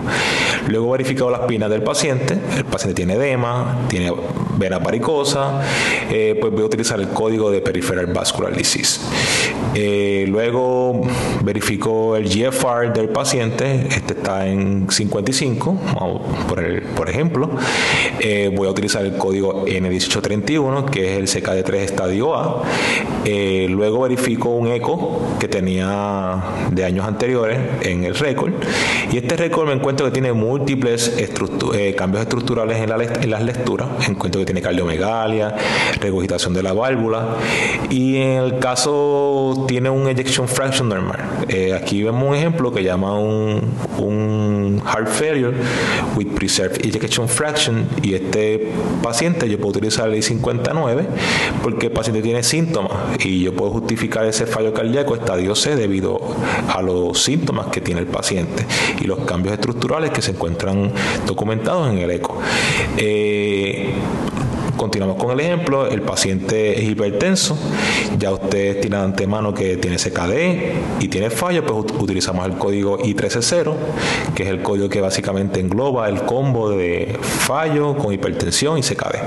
Luego 0.68 0.90
verificado 0.90 1.30
las 1.30 1.40
pinas 1.40 1.70
del 1.70 1.82
paciente, 1.82 2.38
el 2.56 2.64
paciente 2.64 2.94
tiene 2.94 3.14
edema, 3.14 3.86
tiene 3.88 4.12
vena 4.58 4.78
varicosa, 4.78 5.62
eh, 6.10 6.36
pues 6.40 6.52
voy 6.52 6.62
a 6.62 6.66
utilizar 6.66 7.00
el 7.00 7.08
código 7.08 7.50
de 7.50 7.60
Peripheral 7.60 8.06
Vascular 8.06 8.54
Disease. 8.54 9.00
Eh, 9.74 10.26
luego 10.28 11.00
verifico 11.42 12.16
el 12.16 12.28
GFR 12.28 12.92
del 12.92 13.08
paciente, 13.08 13.86
este 13.88 14.12
está 14.14 14.46
en 14.46 14.90
55, 14.90 15.78
por, 16.96 17.08
ejemplo. 17.08 17.50
Eh, 18.20 18.50
voy 18.54 18.68
a 18.68 18.70
utilizar 18.70 19.04
el 19.04 19.16
código 19.16 19.64
N1831, 19.66 20.90
que 20.90 21.12
es 21.12 21.18
el 21.34 21.42
CKD3 21.42 21.74
estadio 21.76 22.34
A. 22.34 22.62
luego 23.68 24.00
verifico 24.02 24.50
un 24.50 24.68
eco 24.68 25.20
que 25.40 25.48
tenía 25.48 26.42
de 26.70 26.84
años 26.84 27.06
anteriores 27.06 27.58
en 27.82 28.04
el 28.04 28.14
récord. 28.14 28.52
Y 29.10 29.18
este 29.18 29.36
récord 29.36 29.68
me 29.68 29.74
encuentro 29.74 30.06
que 30.06 30.12
tiene 30.12 30.32
múltiples 30.32 31.16
cambios 31.96 32.22
estructurales 32.22 32.78
en, 32.78 32.90
en 33.22 33.30
las 33.30 33.42
lecturas. 33.42 33.88
Encuentro 34.08 34.40
que 34.40 34.44
tiene 34.44 34.60
cardiomegalia, 34.60 35.56
regurgitación 36.00 36.52
de 36.52 36.62
la 36.62 36.72
válvula 36.72 37.36
y 37.90 38.16
en 38.16 38.42
el 38.42 38.58
caso 38.58 39.61
tiene 39.66 39.90
un 39.90 40.08
ejection 40.08 40.48
fraction 40.48 40.88
normal. 40.88 41.18
Eh, 41.48 41.74
aquí 41.74 42.02
vemos 42.02 42.28
un 42.28 42.34
ejemplo 42.34 42.72
que 42.72 42.82
llama 42.82 43.18
un, 43.18 43.72
un 43.98 44.82
heart 44.84 45.08
failure 45.08 45.56
with 46.16 46.28
preserved 46.34 46.84
ejection 46.84 47.28
fraction 47.28 47.86
y 48.02 48.14
este 48.14 48.72
paciente 49.02 49.48
yo 49.48 49.58
puedo 49.58 49.70
utilizar 49.70 50.08
el 50.08 50.16
I59 50.16 51.06
porque 51.62 51.86
el 51.86 51.92
paciente 51.92 52.22
tiene 52.22 52.42
síntomas 52.42 52.92
y 53.24 53.42
yo 53.42 53.54
puedo 53.54 53.72
justificar 53.72 54.26
ese 54.26 54.46
fallo 54.46 54.72
cardíaco 54.72 55.14
estadio 55.14 55.54
C 55.54 55.76
debido 55.76 56.20
a 56.68 56.82
los 56.82 57.22
síntomas 57.22 57.68
que 57.68 57.80
tiene 57.80 58.00
el 58.00 58.06
paciente 58.06 58.66
y 59.00 59.04
los 59.04 59.20
cambios 59.20 59.54
estructurales 59.54 60.10
que 60.10 60.22
se 60.22 60.32
encuentran 60.32 60.92
documentados 61.26 61.90
en 61.90 61.98
el 61.98 62.10
eco. 62.10 62.38
Eh, 62.96 63.92
Continuamos 64.82 65.16
con 65.16 65.30
el 65.30 65.38
ejemplo, 65.38 65.86
el 65.86 66.02
paciente 66.02 66.76
es 66.76 66.90
hipertenso, 66.90 67.56
ya 68.18 68.32
usted 68.32 68.80
tiene 68.80 68.96
antemano 68.96 69.54
que 69.54 69.76
tiene 69.76 69.96
CKD 69.96 70.98
y 70.98 71.06
tiene 71.06 71.30
fallo, 71.30 71.64
pues 71.64 71.94
utilizamos 72.00 72.44
el 72.46 72.58
código 72.58 72.98
I130, 72.98 73.74
que 74.34 74.42
es 74.42 74.48
el 74.48 74.60
código 74.60 74.88
que 74.88 75.00
básicamente 75.00 75.60
engloba 75.60 76.08
el 76.08 76.22
combo 76.22 76.68
de 76.68 77.16
fallo 77.22 77.96
con 77.96 78.12
hipertensión 78.12 78.76
y 78.76 78.82
CKD. 78.82 79.20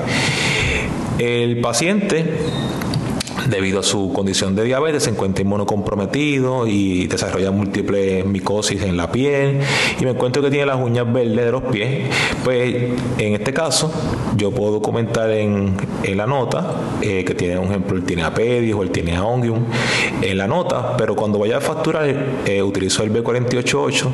El 1.19 1.62
paciente 1.62 2.25
debido 3.47 3.79
a 3.79 3.83
su 3.83 4.12
condición 4.12 4.55
de 4.55 4.63
diabetes, 4.65 5.03
se 5.03 5.12
encuentra 5.12 5.41
inmunocomprometido 5.41 6.67
y 6.67 7.07
desarrolla 7.07 7.51
múltiples 7.51 8.25
micosis 8.25 8.81
en 8.81 8.97
la 8.97 9.09
piel 9.09 9.59
y 10.00 10.03
me 10.03 10.12
encuentro 10.12 10.41
que 10.41 10.50
tiene 10.50 10.65
las 10.65 10.77
uñas 10.77 11.12
verdes 11.13 11.45
de 11.45 11.51
los 11.51 11.63
pies, 11.63 12.09
pues 12.43 12.75
en 13.17 13.35
este 13.35 13.53
caso 13.53 13.91
yo 14.36 14.51
puedo 14.51 14.74
documentar 14.74 15.30
en, 15.32 15.75
la 16.15 16.27
nota 16.27 16.72
eh, 17.01 17.24
que 17.25 17.34
tiene, 17.36 17.58
un 17.58 17.70
ejemplo, 17.70 17.98
el 17.98 18.04
tiene 18.04 18.24
apedis 18.24 18.74
o 18.74 18.84
el 18.84 18.92
tiene 18.92 19.15
aongium 19.15 19.65
en 20.22 20.38
la 20.38 20.48
nota, 20.48 20.96
pero 20.98 21.15
cuando 21.15 21.39
vaya 21.39 21.58
a 21.58 21.62
facturar 21.62 22.06
eh, 22.46 22.62
utilizo 22.62 23.04
el 23.04 23.12
B488 23.12 24.10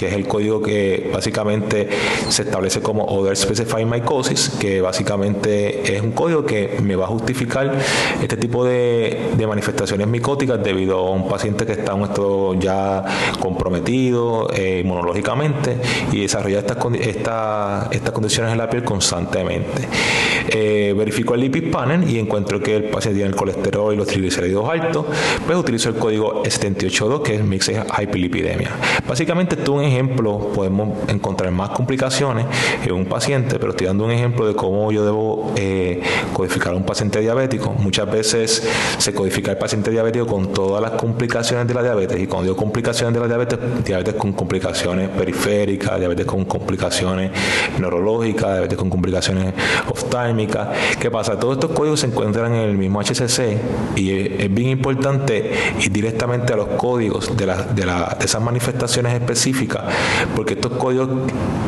que 0.00 0.06
es 0.06 0.14
el 0.14 0.26
código 0.26 0.62
que 0.62 1.10
básicamente 1.12 1.86
se 2.30 2.44
establece 2.44 2.80
como 2.80 3.04
Other 3.04 3.36
Specified 3.36 3.84
Mycosis, 3.84 4.48
que 4.58 4.80
básicamente 4.80 5.94
es 5.94 6.00
un 6.00 6.12
código 6.12 6.46
que 6.46 6.78
me 6.82 6.96
va 6.96 7.04
a 7.04 7.08
justificar 7.08 7.70
este 8.22 8.38
tipo 8.38 8.64
de, 8.64 9.34
manifestaciones 9.46 10.06
micóticas 10.06 10.62
debido 10.62 10.96
a 10.96 11.10
un 11.10 11.28
paciente 11.28 11.66
que 11.66 11.72
está 11.72 11.92
en 11.92 12.60
ya 12.60 13.04
comprometido 13.40 14.48
eh, 14.54 14.80
inmunológicamente 14.82 15.76
y 16.12 16.22
desarrolla 16.22 16.60
estas, 16.60 17.92
estas 17.92 18.12
condiciones 18.12 18.52
en 18.52 18.58
la 18.58 18.70
piel 18.70 18.84
constantemente. 18.84 19.86
Eh, 20.48 20.94
verifico 20.96 21.34
el 21.34 21.42
lipid 21.42 21.70
panel 21.70 22.08
y 22.08 22.18
encuentro 22.18 22.58
que 22.60 22.76
el 22.76 22.84
paciente 22.84 23.18
tiene 23.18 23.30
el 23.30 23.36
colesterol 23.36 23.92
y 23.92 23.96
los 23.98 24.06
triglicéridos 24.06 24.66
altos, 24.66 25.04
pues 25.44 25.58
utilizo 25.58 25.90
el 25.90 25.96
código 25.96 26.42
782 26.44 27.20
que 27.20 27.34
es 27.34 27.44
Mixed 27.44 27.84
Hyperlipidemia. 27.98 28.70
Básicamente, 29.06 29.56
esto 29.56 29.72
es 29.80 29.88
un 29.88 29.89
ejemplo, 29.90 30.38
podemos 30.54 30.90
encontrar 31.08 31.50
más 31.52 31.70
complicaciones 31.70 32.46
en 32.84 32.92
un 32.92 33.06
paciente, 33.06 33.58
pero 33.58 33.72
estoy 33.72 33.86
dando 33.86 34.04
un 34.04 34.10
ejemplo 34.10 34.46
de 34.46 34.54
cómo 34.54 34.90
yo 34.92 35.04
debo 35.04 35.52
eh, 35.56 36.02
codificar 36.32 36.72
a 36.72 36.76
un 36.76 36.84
paciente 36.84 37.20
diabético. 37.20 37.72
Muchas 37.72 38.10
veces 38.10 38.68
se 38.98 39.14
codifica 39.14 39.50
el 39.50 39.58
paciente 39.58 39.90
diabético 39.90 40.26
con 40.26 40.52
todas 40.52 40.82
las 40.82 40.92
complicaciones 40.92 41.66
de 41.66 41.74
la 41.74 41.82
diabetes, 41.82 42.20
y 42.20 42.26
cuando 42.26 42.44
digo 42.44 42.56
complicaciones 42.56 43.14
de 43.14 43.20
la 43.20 43.26
diabetes, 43.26 43.58
diabetes 43.84 44.14
con 44.14 44.32
complicaciones 44.32 45.08
periféricas, 45.08 45.98
diabetes 45.98 46.26
con 46.26 46.44
complicaciones 46.44 47.30
neurológicas, 47.78 48.52
diabetes 48.52 48.78
con 48.78 48.90
complicaciones 48.90 49.52
oftálmicas. 49.88 50.68
¿Qué 50.98 51.10
pasa? 51.10 51.38
Todos 51.38 51.54
estos 51.54 51.72
códigos 51.72 52.00
se 52.00 52.06
encuentran 52.06 52.54
en 52.54 52.68
el 52.68 52.76
mismo 52.76 53.00
HCC 53.00 53.96
y 53.96 54.10
es, 54.10 54.52
bien 54.52 54.70
importante 54.70 55.52
ir 55.80 55.92
directamente 55.92 56.52
a 56.52 56.56
los 56.56 56.68
códigos 56.68 57.36
de, 57.36 57.46
de, 57.46 58.24
esas 58.24 58.42
manifestaciones 58.42 59.14
específicas, 59.14 59.79
porque 60.34 60.54
estos 60.54 60.72
códigos 60.72 61.08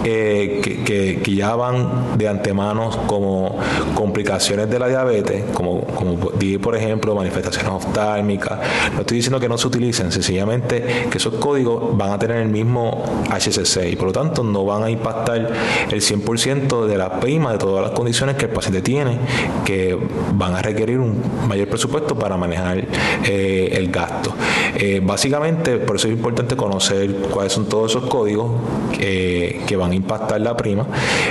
eh, 0.05 0.61
que, 0.85 1.35
ya 1.35 1.55
van 1.55 2.19
de 2.19 2.29
antemano 2.29 2.91
como 3.07 3.59
complicaciones 3.95 4.69
de 4.69 4.79
la 4.79 4.89
diabetes, 4.89 5.45
como, 5.55 5.81
como 5.81 6.17
por 6.61 6.77
ejemplo 6.77 7.15
manifestaciones 7.15 7.71
oftálmicas, 7.73 8.59
no 8.95 9.01
estoy 9.01 9.17
diciendo 9.17 9.41
que 9.41 9.49
no 9.49 9.57
se 9.57 9.67
utilicen, 9.67 10.13
sencillamente 10.13 11.07
que 11.11 11.19
esos 11.19 11.35
códigos 11.35 11.97
van 11.97 12.11
a 12.11 12.19
tener 12.19 12.39
el 12.39 12.49
mismo 12.49 13.05
HCC 13.31 13.93
y 13.93 13.97
por 13.97 14.09
lo 14.09 14.13
tanto 14.13 14.43
no 14.43 14.65
van 14.65 14.83
a 14.83 14.91
impactar 14.91 15.53
el 15.91 16.01
100% 16.01 16.87
de 16.87 16.99
la 16.99 17.21
prima 17.21 17.53
de 17.53 17.59
todas 17.59 17.83
las 17.83 17.93
condiciones 17.93 18.37
que 18.37 18.47
el 18.47 18.51
paciente 18.51 18.83
tiene 18.83 19.19
que 19.65 19.99
van 20.35 20.55
a 20.55 20.63
requerir 20.63 20.99
un 20.99 21.23
mayor 21.49 21.69
presupuesto 21.69 22.15
para 22.15 22.37
manejar 22.37 22.85
eh, 23.25 23.71
el 23.73 23.91
gasto. 23.91 24.35
Eh, 24.77 25.01
básicamente, 25.03 25.79
por 25.79 25.97
eso 25.97 26.09
es 26.09 26.15
importante 26.15 26.57
conocer 26.57 27.13
cuáles 27.31 27.53
son 27.53 27.67
todos 27.67 27.93
esos 27.93 28.02
códigos 28.03 28.51
que 28.99 29.77
van 29.79 29.93
a 29.93 29.95
impactar 29.95 30.41
la 30.41 30.57
prima 30.57 30.87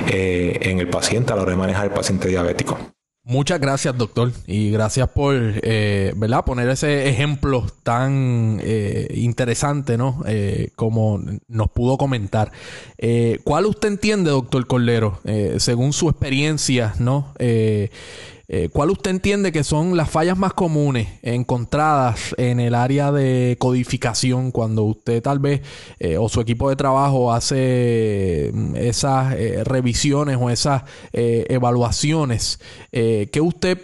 eh, 0.07 0.59
en 0.61 0.79
el 0.79 0.89
paciente 0.89 1.33
a 1.33 1.35
la 1.35 1.43
hora 1.43 1.51
de 1.51 1.57
manejar 1.57 1.85
el 1.85 1.91
paciente 1.91 2.27
diabético. 2.27 2.77
Muchas 3.23 3.59
gracias, 3.59 3.95
doctor, 3.95 4.31
y 4.47 4.71
gracias 4.71 5.07
por 5.09 5.35
¿verdad? 5.35 6.43
poner 6.43 6.67
ese 6.69 7.07
ejemplo 7.07 7.67
tan 7.83 8.59
interesante, 9.13 9.95
¿no? 9.95 10.23
como 10.75 11.19
nos 11.47 11.69
pudo 11.69 11.99
comentar. 11.99 12.51
¿Cuál 13.43 13.67
usted 13.67 13.89
entiende, 13.89 14.31
doctor 14.31 14.65
Cordero, 14.65 15.19
según 15.57 15.93
su 15.93 16.09
experiencia, 16.09 16.95
¿no? 16.97 17.31
Eh, 18.53 18.67
¿Cuál 18.67 18.89
usted 18.89 19.11
entiende 19.11 19.53
que 19.53 19.63
son 19.63 19.95
las 19.95 20.09
fallas 20.09 20.37
más 20.37 20.51
comunes 20.51 21.07
encontradas 21.21 22.35
en 22.37 22.59
el 22.59 22.75
área 22.75 23.13
de 23.13 23.55
codificación 23.57 24.51
cuando 24.51 24.83
usted 24.83 25.23
tal 25.23 25.39
vez 25.39 25.61
eh, 25.99 26.17
o 26.17 26.27
su 26.27 26.41
equipo 26.41 26.69
de 26.69 26.75
trabajo 26.75 27.31
hace 27.31 28.51
mm, 28.53 28.75
esas 28.75 29.35
eh, 29.35 29.63
revisiones 29.63 30.35
o 30.37 30.49
esas 30.49 30.83
evaluaciones 31.13 32.59
que 32.91 33.39
usted 33.41 33.79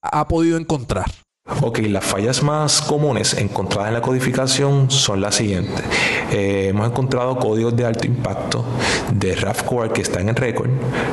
ha 0.00 0.28
podido 0.28 0.58
encontrar? 0.58 1.23
Ok, 1.46 1.80
las 1.88 2.02
fallas 2.06 2.42
más 2.42 2.80
comunes 2.80 3.34
encontradas 3.34 3.88
en 3.88 3.94
la 3.94 4.00
codificación 4.00 4.90
son 4.90 5.20
las 5.20 5.34
siguientes. 5.34 5.84
Eh, 6.32 6.68
hemos 6.70 6.88
encontrado 6.88 7.36
códigos 7.36 7.76
de 7.76 7.84
alto 7.84 8.06
impacto 8.06 8.64
de 9.12 9.36
RAF 9.36 9.62
Core 9.64 9.90
que 9.90 10.00
están 10.00 10.30
en 10.30 10.36
récord, 10.36 10.70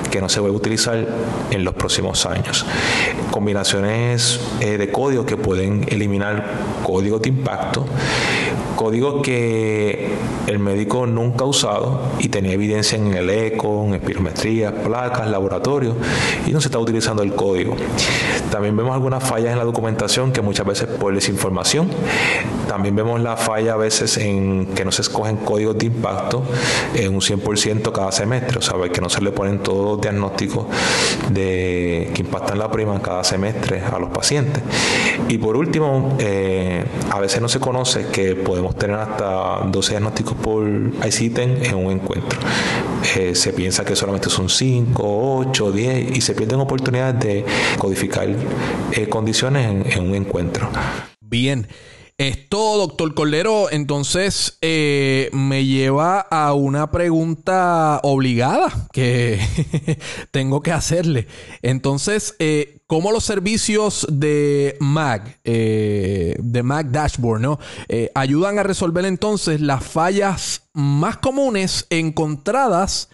que 0.09 0.21
no 0.21 0.29
se 0.29 0.39
va 0.39 0.47
a 0.47 0.51
utilizar 0.51 1.05
en 1.51 1.65
los 1.65 1.73
próximos 1.73 2.25
años. 2.25 2.65
Combinaciones 3.29 4.39
eh, 4.61 4.77
de 4.77 4.89
códigos 4.89 5.25
que 5.25 5.35
pueden 5.35 5.85
eliminar 5.89 6.45
códigos 6.81 7.21
de 7.23 7.27
impacto 7.27 7.85
código 8.81 9.21
que 9.21 10.09
el 10.47 10.57
médico 10.57 11.05
nunca 11.05 11.43
ha 11.43 11.47
usado 11.47 12.01
y 12.17 12.29
tenía 12.29 12.53
evidencia 12.53 12.97
en 12.97 13.13
el 13.13 13.29
eco, 13.29 13.85
en 13.85 13.93
espirometría, 13.93 14.73
placas, 14.83 15.29
laboratorio 15.29 15.95
y 16.47 16.51
no 16.51 16.59
se 16.59 16.69
está 16.69 16.79
utilizando 16.79 17.21
el 17.21 17.35
código. 17.35 17.75
También 18.49 18.75
vemos 18.75 18.95
algunas 18.95 19.23
fallas 19.23 19.51
en 19.51 19.59
la 19.59 19.65
documentación 19.65 20.31
que 20.31 20.41
muchas 20.41 20.65
veces 20.65 20.87
por 20.87 21.13
desinformación. 21.13 21.91
También 22.67 22.95
vemos 22.95 23.21
la 23.21 23.37
falla 23.37 23.73
a 23.73 23.77
veces 23.77 24.17
en 24.17 24.65
que 24.73 24.83
no 24.83 24.91
se 24.91 25.03
escogen 25.03 25.37
códigos 25.37 25.77
de 25.77 25.85
impacto 25.85 26.41
en 26.95 27.13
un 27.13 27.21
100% 27.21 27.91
cada 27.91 28.11
semestre, 28.11 28.57
o 28.57 28.61
sea, 28.63 28.73
que 28.89 28.99
no 28.99 29.09
se 29.09 29.21
le 29.21 29.31
ponen 29.31 29.59
todos 29.59 29.85
los 29.85 30.01
diagnósticos 30.01 30.65
que 31.31 32.13
impactan 32.17 32.57
la 32.57 32.71
prima 32.71 32.99
cada 32.99 33.23
semestre 33.23 33.81
a 33.83 33.99
los 33.99 34.09
pacientes. 34.09 34.63
Y 35.29 35.37
por 35.37 35.55
último, 35.55 36.17
eh, 36.19 36.83
a 37.11 37.19
veces 37.19 37.41
no 37.41 37.47
se 37.47 37.59
conoce 37.59 38.07
que 38.07 38.35
podemos 38.35 38.70
tener 38.75 38.97
hasta 38.97 39.61
12 39.65 39.91
diagnósticos 39.91 40.35
por 40.35 40.67
ICITEN 41.05 41.65
en 41.65 41.75
un 41.75 41.91
encuentro. 41.91 42.39
Eh, 43.15 43.35
se 43.35 43.53
piensa 43.53 43.83
que 43.83 43.95
solamente 43.95 44.29
son 44.29 44.49
5, 44.49 45.37
8, 45.49 45.71
10 45.71 46.17
y 46.17 46.21
se 46.21 46.33
pierden 46.33 46.59
oportunidades 46.59 47.19
de 47.19 47.45
codificar 47.77 48.27
eh, 48.91 49.07
condiciones 49.09 49.95
en 49.95 50.03
un 50.03 50.15
encuentro. 50.15 50.69
Bien. 51.19 51.67
Esto, 52.21 52.77
doctor 52.77 53.15
Cordero, 53.15 53.71
entonces 53.71 54.59
eh, 54.61 55.31
me 55.33 55.65
lleva 55.65 56.19
a 56.19 56.53
una 56.53 56.91
pregunta 56.91 57.99
obligada 58.03 58.71
que 58.93 59.39
tengo 60.31 60.61
que 60.61 60.71
hacerle. 60.71 61.25
Entonces, 61.63 62.35
eh, 62.37 62.83
¿cómo 62.85 63.11
los 63.11 63.23
servicios 63.23 64.05
de 64.07 64.77
Mac, 64.79 65.39
eh, 65.43 66.35
de 66.37 66.61
Mac 66.61 66.89
Dashboard, 66.91 67.41
¿no? 67.41 67.57
ayudan 68.13 68.59
a 68.59 68.63
resolver 68.63 69.05
entonces 69.05 69.59
las 69.59 69.83
fallas 69.83 70.69
más 70.73 71.17
comunes 71.17 71.87
encontradas 71.89 73.09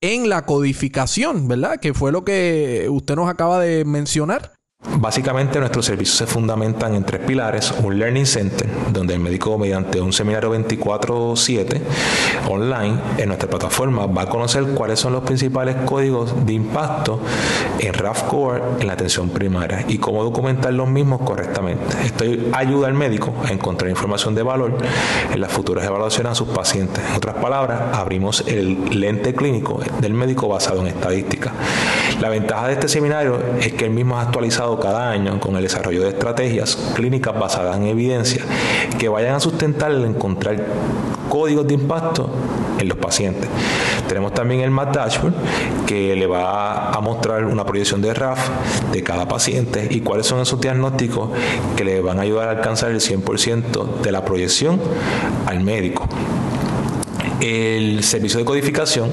en 0.00 0.28
la 0.28 0.46
codificación, 0.46 1.48
¿verdad? 1.48 1.80
Que 1.80 1.94
fue 1.94 2.12
lo 2.12 2.24
que 2.24 2.86
usted 2.88 3.16
nos 3.16 3.28
acaba 3.28 3.58
de 3.58 3.84
mencionar. 3.84 4.52
Básicamente 4.84 5.60
nuestros 5.60 5.86
servicios 5.86 6.16
se 6.18 6.26
fundamentan 6.26 6.94
en 6.96 7.04
tres 7.04 7.20
pilares, 7.20 7.72
un 7.84 8.00
Learning 8.00 8.26
Center, 8.26 8.68
donde 8.90 9.14
el 9.14 9.20
médico 9.20 9.56
mediante 9.56 10.00
un 10.00 10.12
seminario 10.12 10.50
24/7 10.50 11.80
online 12.48 12.98
en 13.16 13.28
nuestra 13.28 13.48
plataforma 13.48 14.06
va 14.06 14.22
a 14.22 14.28
conocer 14.28 14.64
cuáles 14.74 14.98
son 14.98 15.12
los 15.12 15.22
principales 15.22 15.76
códigos 15.86 16.44
de 16.44 16.54
impacto 16.54 17.20
en 17.78 17.94
RAF 17.94 18.24
Core 18.24 18.60
en 18.80 18.88
la 18.88 18.94
atención 18.94 19.30
primaria 19.30 19.84
y 19.86 19.98
cómo 19.98 20.24
documentar 20.24 20.72
los 20.72 20.88
mismos 20.88 21.20
correctamente. 21.22 21.84
Esto 22.04 22.24
ayuda 22.52 22.88
al 22.88 22.94
médico 22.94 23.32
a 23.44 23.52
encontrar 23.52 23.88
información 23.88 24.34
de 24.34 24.42
valor 24.42 24.76
en 25.32 25.40
las 25.40 25.52
futuras 25.52 25.84
evaluaciones 25.84 26.32
a 26.32 26.34
sus 26.34 26.48
pacientes. 26.48 27.04
En 27.08 27.16
otras 27.16 27.36
palabras, 27.36 27.80
abrimos 27.96 28.44
el 28.48 29.00
lente 29.00 29.32
clínico 29.32 29.80
del 30.00 30.12
médico 30.14 30.48
basado 30.48 30.80
en 30.80 30.88
estadística. 30.88 31.52
La 32.20 32.28
ventaja 32.28 32.66
de 32.66 32.74
este 32.74 32.88
seminario 32.88 33.38
es 33.60 33.72
que 33.72 33.84
el 33.84 33.90
mismo 33.90 34.20
es 34.20 34.26
actualizado 34.26 34.71
cada 34.78 35.10
año 35.10 35.38
con 35.40 35.56
el 35.56 35.62
desarrollo 35.62 36.02
de 36.02 36.10
estrategias 36.10 36.76
clínicas 36.94 37.38
basadas 37.38 37.76
en 37.76 37.86
evidencia 37.86 38.44
que 38.98 39.08
vayan 39.08 39.34
a 39.34 39.40
sustentar 39.40 39.90
el 39.90 40.04
encontrar 40.04 40.64
códigos 41.28 41.66
de 41.66 41.74
impacto 41.74 42.28
en 42.78 42.88
los 42.88 42.98
pacientes. 42.98 43.48
Tenemos 44.08 44.34
también 44.34 44.60
el 44.60 44.70
MAT 44.70 44.94
Dashboard 44.94 45.34
que 45.86 46.14
le 46.16 46.26
va 46.26 46.90
a 46.90 47.00
mostrar 47.00 47.44
una 47.44 47.64
proyección 47.64 48.02
de 48.02 48.12
RAF 48.12 48.50
de 48.92 49.02
cada 49.02 49.26
paciente 49.26 49.88
y 49.90 50.00
cuáles 50.00 50.26
son 50.26 50.40
esos 50.40 50.60
diagnósticos 50.60 51.30
que 51.76 51.84
le 51.84 52.00
van 52.00 52.18
a 52.18 52.22
ayudar 52.22 52.48
a 52.48 52.52
alcanzar 52.52 52.90
el 52.90 53.00
100% 53.00 54.00
de 54.02 54.12
la 54.12 54.24
proyección 54.24 54.80
al 55.46 55.60
médico 55.60 56.08
el 57.42 58.04
servicio 58.04 58.38
de 58.38 58.44
codificación. 58.44 59.10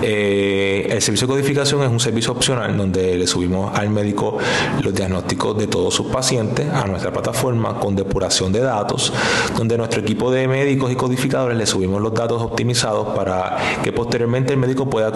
Eh, 0.00 0.86
el 0.90 1.02
servicio 1.02 1.26
de 1.26 1.32
codificación 1.32 1.82
es 1.82 1.88
un 1.88 1.98
servicio 1.98 2.32
opcional 2.32 2.76
donde 2.76 3.16
le 3.16 3.26
subimos 3.26 3.76
al 3.76 3.90
médico 3.90 4.38
los 4.82 4.94
diagnósticos 4.94 5.58
de 5.58 5.66
todos 5.66 5.92
sus 5.92 6.06
pacientes 6.06 6.68
a 6.72 6.86
nuestra 6.86 7.12
plataforma 7.12 7.80
con 7.80 7.96
depuración 7.96 8.52
de 8.52 8.60
datos, 8.60 9.12
donde 9.56 9.76
nuestro 9.76 10.02
equipo 10.02 10.30
de 10.30 10.46
médicos 10.46 10.92
y 10.92 10.94
codificadores 10.94 11.58
le 11.58 11.66
subimos 11.66 12.00
los 12.00 12.14
datos 12.14 12.40
optimizados 12.40 13.14
para 13.16 13.58
que 13.82 13.92
posteriormente 13.92 14.52
el 14.52 14.60
médico 14.60 14.88
pueda 14.88 15.10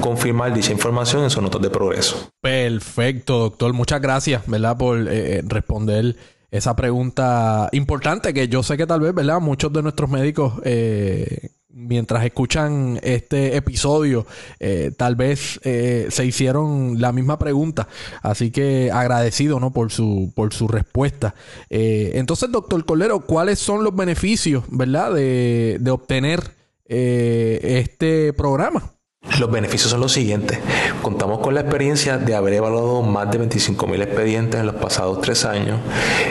confirmar 0.00 0.54
dicha 0.54 0.72
información 0.72 1.24
en 1.24 1.30
sus 1.30 1.42
notas 1.42 1.60
de 1.60 1.68
progreso. 1.68 2.30
Perfecto, 2.40 3.38
doctor. 3.38 3.74
Muchas 3.74 4.00
gracias, 4.00 4.42
¿verdad? 4.46 4.78
Por 4.78 5.06
eh, 5.10 5.42
responder 5.44 6.16
esa 6.50 6.74
pregunta 6.74 7.68
importante 7.72 8.32
que 8.32 8.48
yo 8.48 8.62
sé 8.62 8.78
que 8.78 8.86
tal 8.86 9.00
vez, 9.00 9.12
¿verdad? 9.12 9.40
Muchos 9.40 9.70
de 9.72 9.82
nuestros 9.82 10.08
médicos 10.08 10.54
eh, 10.64 11.50
mientras 11.88 12.24
escuchan 12.24 13.00
este 13.02 13.56
episodio, 13.56 14.26
eh, 14.60 14.92
tal 14.96 15.16
vez 15.16 15.58
eh, 15.64 16.06
se 16.10 16.26
hicieron 16.26 17.00
la 17.00 17.12
misma 17.12 17.38
pregunta. 17.38 17.88
Así 18.22 18.50
que 18.50 18.90
agradecido 18.92 19.58
¿no? 19.58 19.72
por, 19.72 19.90
su, 19.90 20.30
por 20.34 20.52
su 20.52 20.68
respuesta. 20.68 21.34
Eh, 21.70 22.12
entonces, 22.14 22.52
doctor 22.52 22.84
Colero, 22.84 23.20
¿cuáles 23.20 23.58
son 23.58 23.82
los 23.82 23.96
beneficios 23.96 24.64
¿verdad? 24.70 25.14
De, 25.14 25.78
de 25.80 25.90
obtener 25.90 26.58
este 26.90 28.32
programa? 28.32 28.97
Los 29.38 29.52
beneficios 29.52 29.92
son 29.92 30.00
los 30.00 30.12
siguientes. 30.12 30.58
Contamos 31.00 31.38
con 31.38 31.54
la 31.54 31.60
experiencia 31.60 32.18
de 32.18 32.34
haber 32.34 32.54
evaluado 32.54 33.02
más 33.02 33.30
de 33.30 33.40
25.000 33.40 34.02
expedientes 34.02 34.58
en 34.58 34.66
los 34.66 34.74
pasados 34.74 35.20
tres 35.20 35.44
años. 35.44 35.78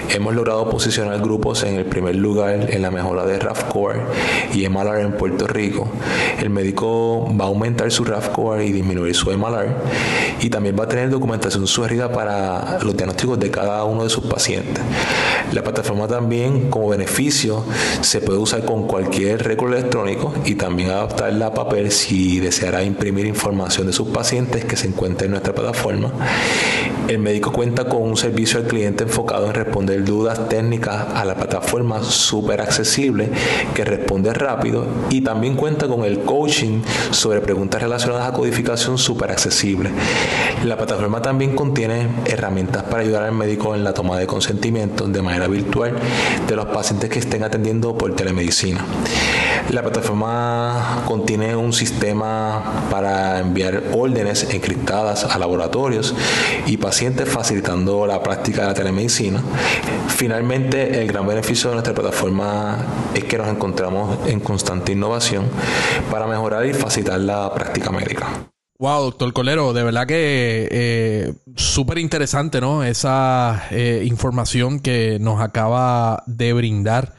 Hemos 0.10 0.36
logrado 0.36 0.70
posicionar 0.70 1.18
grupos 1.22 1.64
en 1.64 1.76
el 1.76 1.86
primer 1.86 2.16
lugar 2.16 2.70
en 2.70 2.82
la 2.82 2.92
mejora 2.92 3.26
de 3.26 3.40
RAF-Core 3.40 4.02
y 4.54 4.68
MLR 4.68 5.00
en 5.00 5.14
Puerto 5.14 5.48
Rico. 5.48 5.88
El 6.38 6.50
médico 6.50 7.34
va 7.40 7.46
a 7.46 7.48
aumentar 7.48 7.90
su 7.92 8.04
RAF-Core 8.04 8.66
y 8.66 8.74
disminuir 8.74 9.16
su 9.16 9.32
MLR 9.32 9.74
y 10.42 10.50
también 10.50 10.76
va 10.78 10.84
a 10.84 10.88
tener 10.90 11.10
documentación 11.10 11.66
sugerida 11.66 12.12
para 12.12 12.80
los 12.82 12.96
diagnósticos 12.98 13.40
de 13.40 13.50
cada 13.50 13.86
uno 13.86 14.04
de 14.04 14.10
sus 14.10 14.26
pacientes. 14.26 14.84
La 15.54 15.64
plataforma 15.64 16.10
también, 16.10 16.70
como 16.70 16.90
beneficio, 16.90 17.64
se 18.02 18.20
puede 18.20 18.38
usar 18.40 18.66
con 18.66 18.86
cualquier 18.86 19.44
récord 19.44 19.74
electrónico 19.74 20.34
y 20.44 20.56
también 20.56 20.90
adaptarla 20.90 21.48
a 21.48 21.54
papel 21.54 21.92
si 21.92 22.42
deseara 22.42 22.84
imprimir 22.98 23.28
información 23.28 23.86
de 23.86 23.94
sus 23.94 24.08
pacientes 24.08 24.66
que 24.66 24.76
se 24.76 24.88
encuentra 24.88 25.26
en 25.26 25.32
nuestra 25.32 25.54
plataforma. 25.54 26.12
El 27.08 27.20
médico 27.20 27.52
cuenta 27.52 27.86
con 27.86 28.02
un 28.02 28.18
servicio 28.18 28.60
al 28.60 28.66
cliente 28.66 29.04
enfocado 29.04 29.46
en 29.46 29.54
responder 29.54 30.04
dudas 30.04 30.50
técnicas 30.50 31.06
a 31.14 31.24
la 31.24 31.36
plataforma 31.36 32.04
súper 32.04 32.60
accesible 32.60 33.30
que 33.76 33.86
responde 33.86 34.34
rápido 34.34 34.86
y 35.12 35.22
también 35.22 35.56
cuenta 35.56 35.88
con 35.88 36.04
el 36.04 36.22
coaching 36.22 36.82
sobre 37.12 37.40
preguntas 37.40 37.82
relacionadas 37.82 38.28
a 38.28 38.34
codificación 38.34 38.98
súper 38.98 39.32
accesible. 39.32 39.92
La 40.66 40.76
plataforma 40.76 41.22
también 41.22 41.56
contiene 41.56 42.08
herramientas 42.26 42.84
para 42.84 43.04
ayudar 43.04 43.24
al 43.24 43.34
médico 43.34 43.76
en 43.76 43.84
la 43.84 43.94
toma 43.94 44.18
de 44.18 44.26
consentimiento 44.26 45.08
de 45.08 45.22
manera 45.22 45.48
virtual 45.48 45.94
de 46.48 46.56
los 46.56 46.66
pacientes 46.66 47.10
que 47.12 47.20
estén 47.20 47.44
atendiendo 47.44 47.96
por 47.98 48.16
telemedicina. 48.16 48.84
La 49.70 49.82
plataforma 49.82 51.04
contiene 51.06 51.56
un 51.56 51.74
sistema 51.74 52.88
para 52.90 53.40
enviar 53.40 53.84
órdenes 53.94 54.48
encriptadas 54.54 55.26
a 55.26 55.38
laboratorios 55.38 56.16
y 56.66 56.78
pacientes 56.78 57.30
facilitando 57.30 58.08
la 58.08 58.24
práctica 58.24 58.62
de 58.62 58.68
la 58.68 58.74
telemedicina. 58.74 59.42
Finalmente, 60.08 61.02
el 61.02 61.08
gran 61.08 61.28
beneficio 61.28 61.70
de 61.70 61.76
nuestra 61.76 61.94
plataforma 61.94 62.78
es 63.14 63.24
que 63.26 63.38
nos 63.38 63.48
encontramos 63.48 64.18
en 64.28 64.40
constante 64.40 64.94
innovación 64.94 65.46
para 66.10 66.28
mejorar 66.28 66.66
y 66.66 66.74
facilitar 66.74 67.20
la 67.20 67.54
práctica 67.54 67.92
médica. 67.92 68.28
Wow, 68.80 69.06
doctor 69.06 69.34
Colero, 69.34 69.74
de 69.74 69.82
verdad 69.82 70.06
que 70.06 70.68
eh, 70.70 71.34
súper 71.56 71.98
interesante, 71.98 72.62
¿no? 72.62 72.84
Esa 72.84 73.64
eh, 73.72 74.04
información 74.06 74.80
que 74.80 75.18
nos 75.20 75.42
acaba 75.42 76.24
de 76.28 76.54
brindar. 76.54 77.17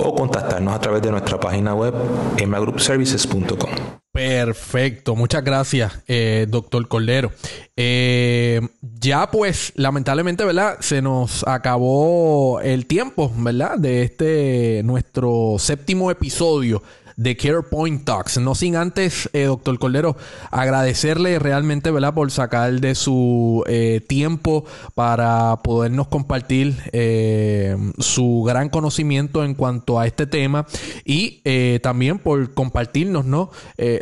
o 0.00 0.14
contactarnos 0.14 0.74
a 0.74 0.80
través 0.82 1.00
de 1.00 1.10
nuestra 1.10 1.40
página 1.40 1.74
web 1.74 1.94
emagroupservices.com. 2.36 3.70
Perfecto, 4.16 5.14
muchas 5.14 5.44
gracias, 5.44 5.92
eh, 6.08 6.46
doctor 6.48 6.88
Cordero. 6.88 7.32
Eh, 7.76 8.62
ya 8.80 9.30
pues, 9.30 9.74
lamentablemente, 9.76 10.42
¿verdad? 10.42 10.78
Se 10.80 11.02
nos 11.02 11.46
acabó 11.46 12.62
el 12.62 12.86
tiempo, 12.86 13.30
¿verdad? 13.36 13.76
De 13.76 14.04
este 14.04 14.80
nuestro 14.84 15.56
séptimo 15.58 16.10
episodio 16.10 16.82
de 17.16 17.36
CarePoint 17.36 18.04
Talks. 18.04 18.38
No 18.38 18.54
sin 18.54 18.76
antes, 18.76 19.28
eh, 19.32 19.44
doctor 19.44 19.78
Cordero, 19.78 20.16
agradecerle 20.50 21.38
realmente, 21.38 21.90
¿verdad?, 21.90 22.14
por 22.14 22.30
sacar 22.30 22.80
de 22.80 22.94
su 22.94 23.64
eh, 23.66 24.02
tiempo 24.06 24.64
para 24.94 25.56
podernos 25.62 26.08
compartir 26.08 26.76
eh, 26.92 27.76
su 27.98 28.44
gran 28.46 28.68
conocimiento 28.68 29.44
en 29.44 29.54
cuanto 29.54 29.98
a 29.98 30.06
este 30.06 30.26
tema 30.26 30.66
y 31.04 31.42
también 31.80 32.18
por 32.18 32.52
compartirnos, 32.54 33.24
¿no?, 33.24 33.50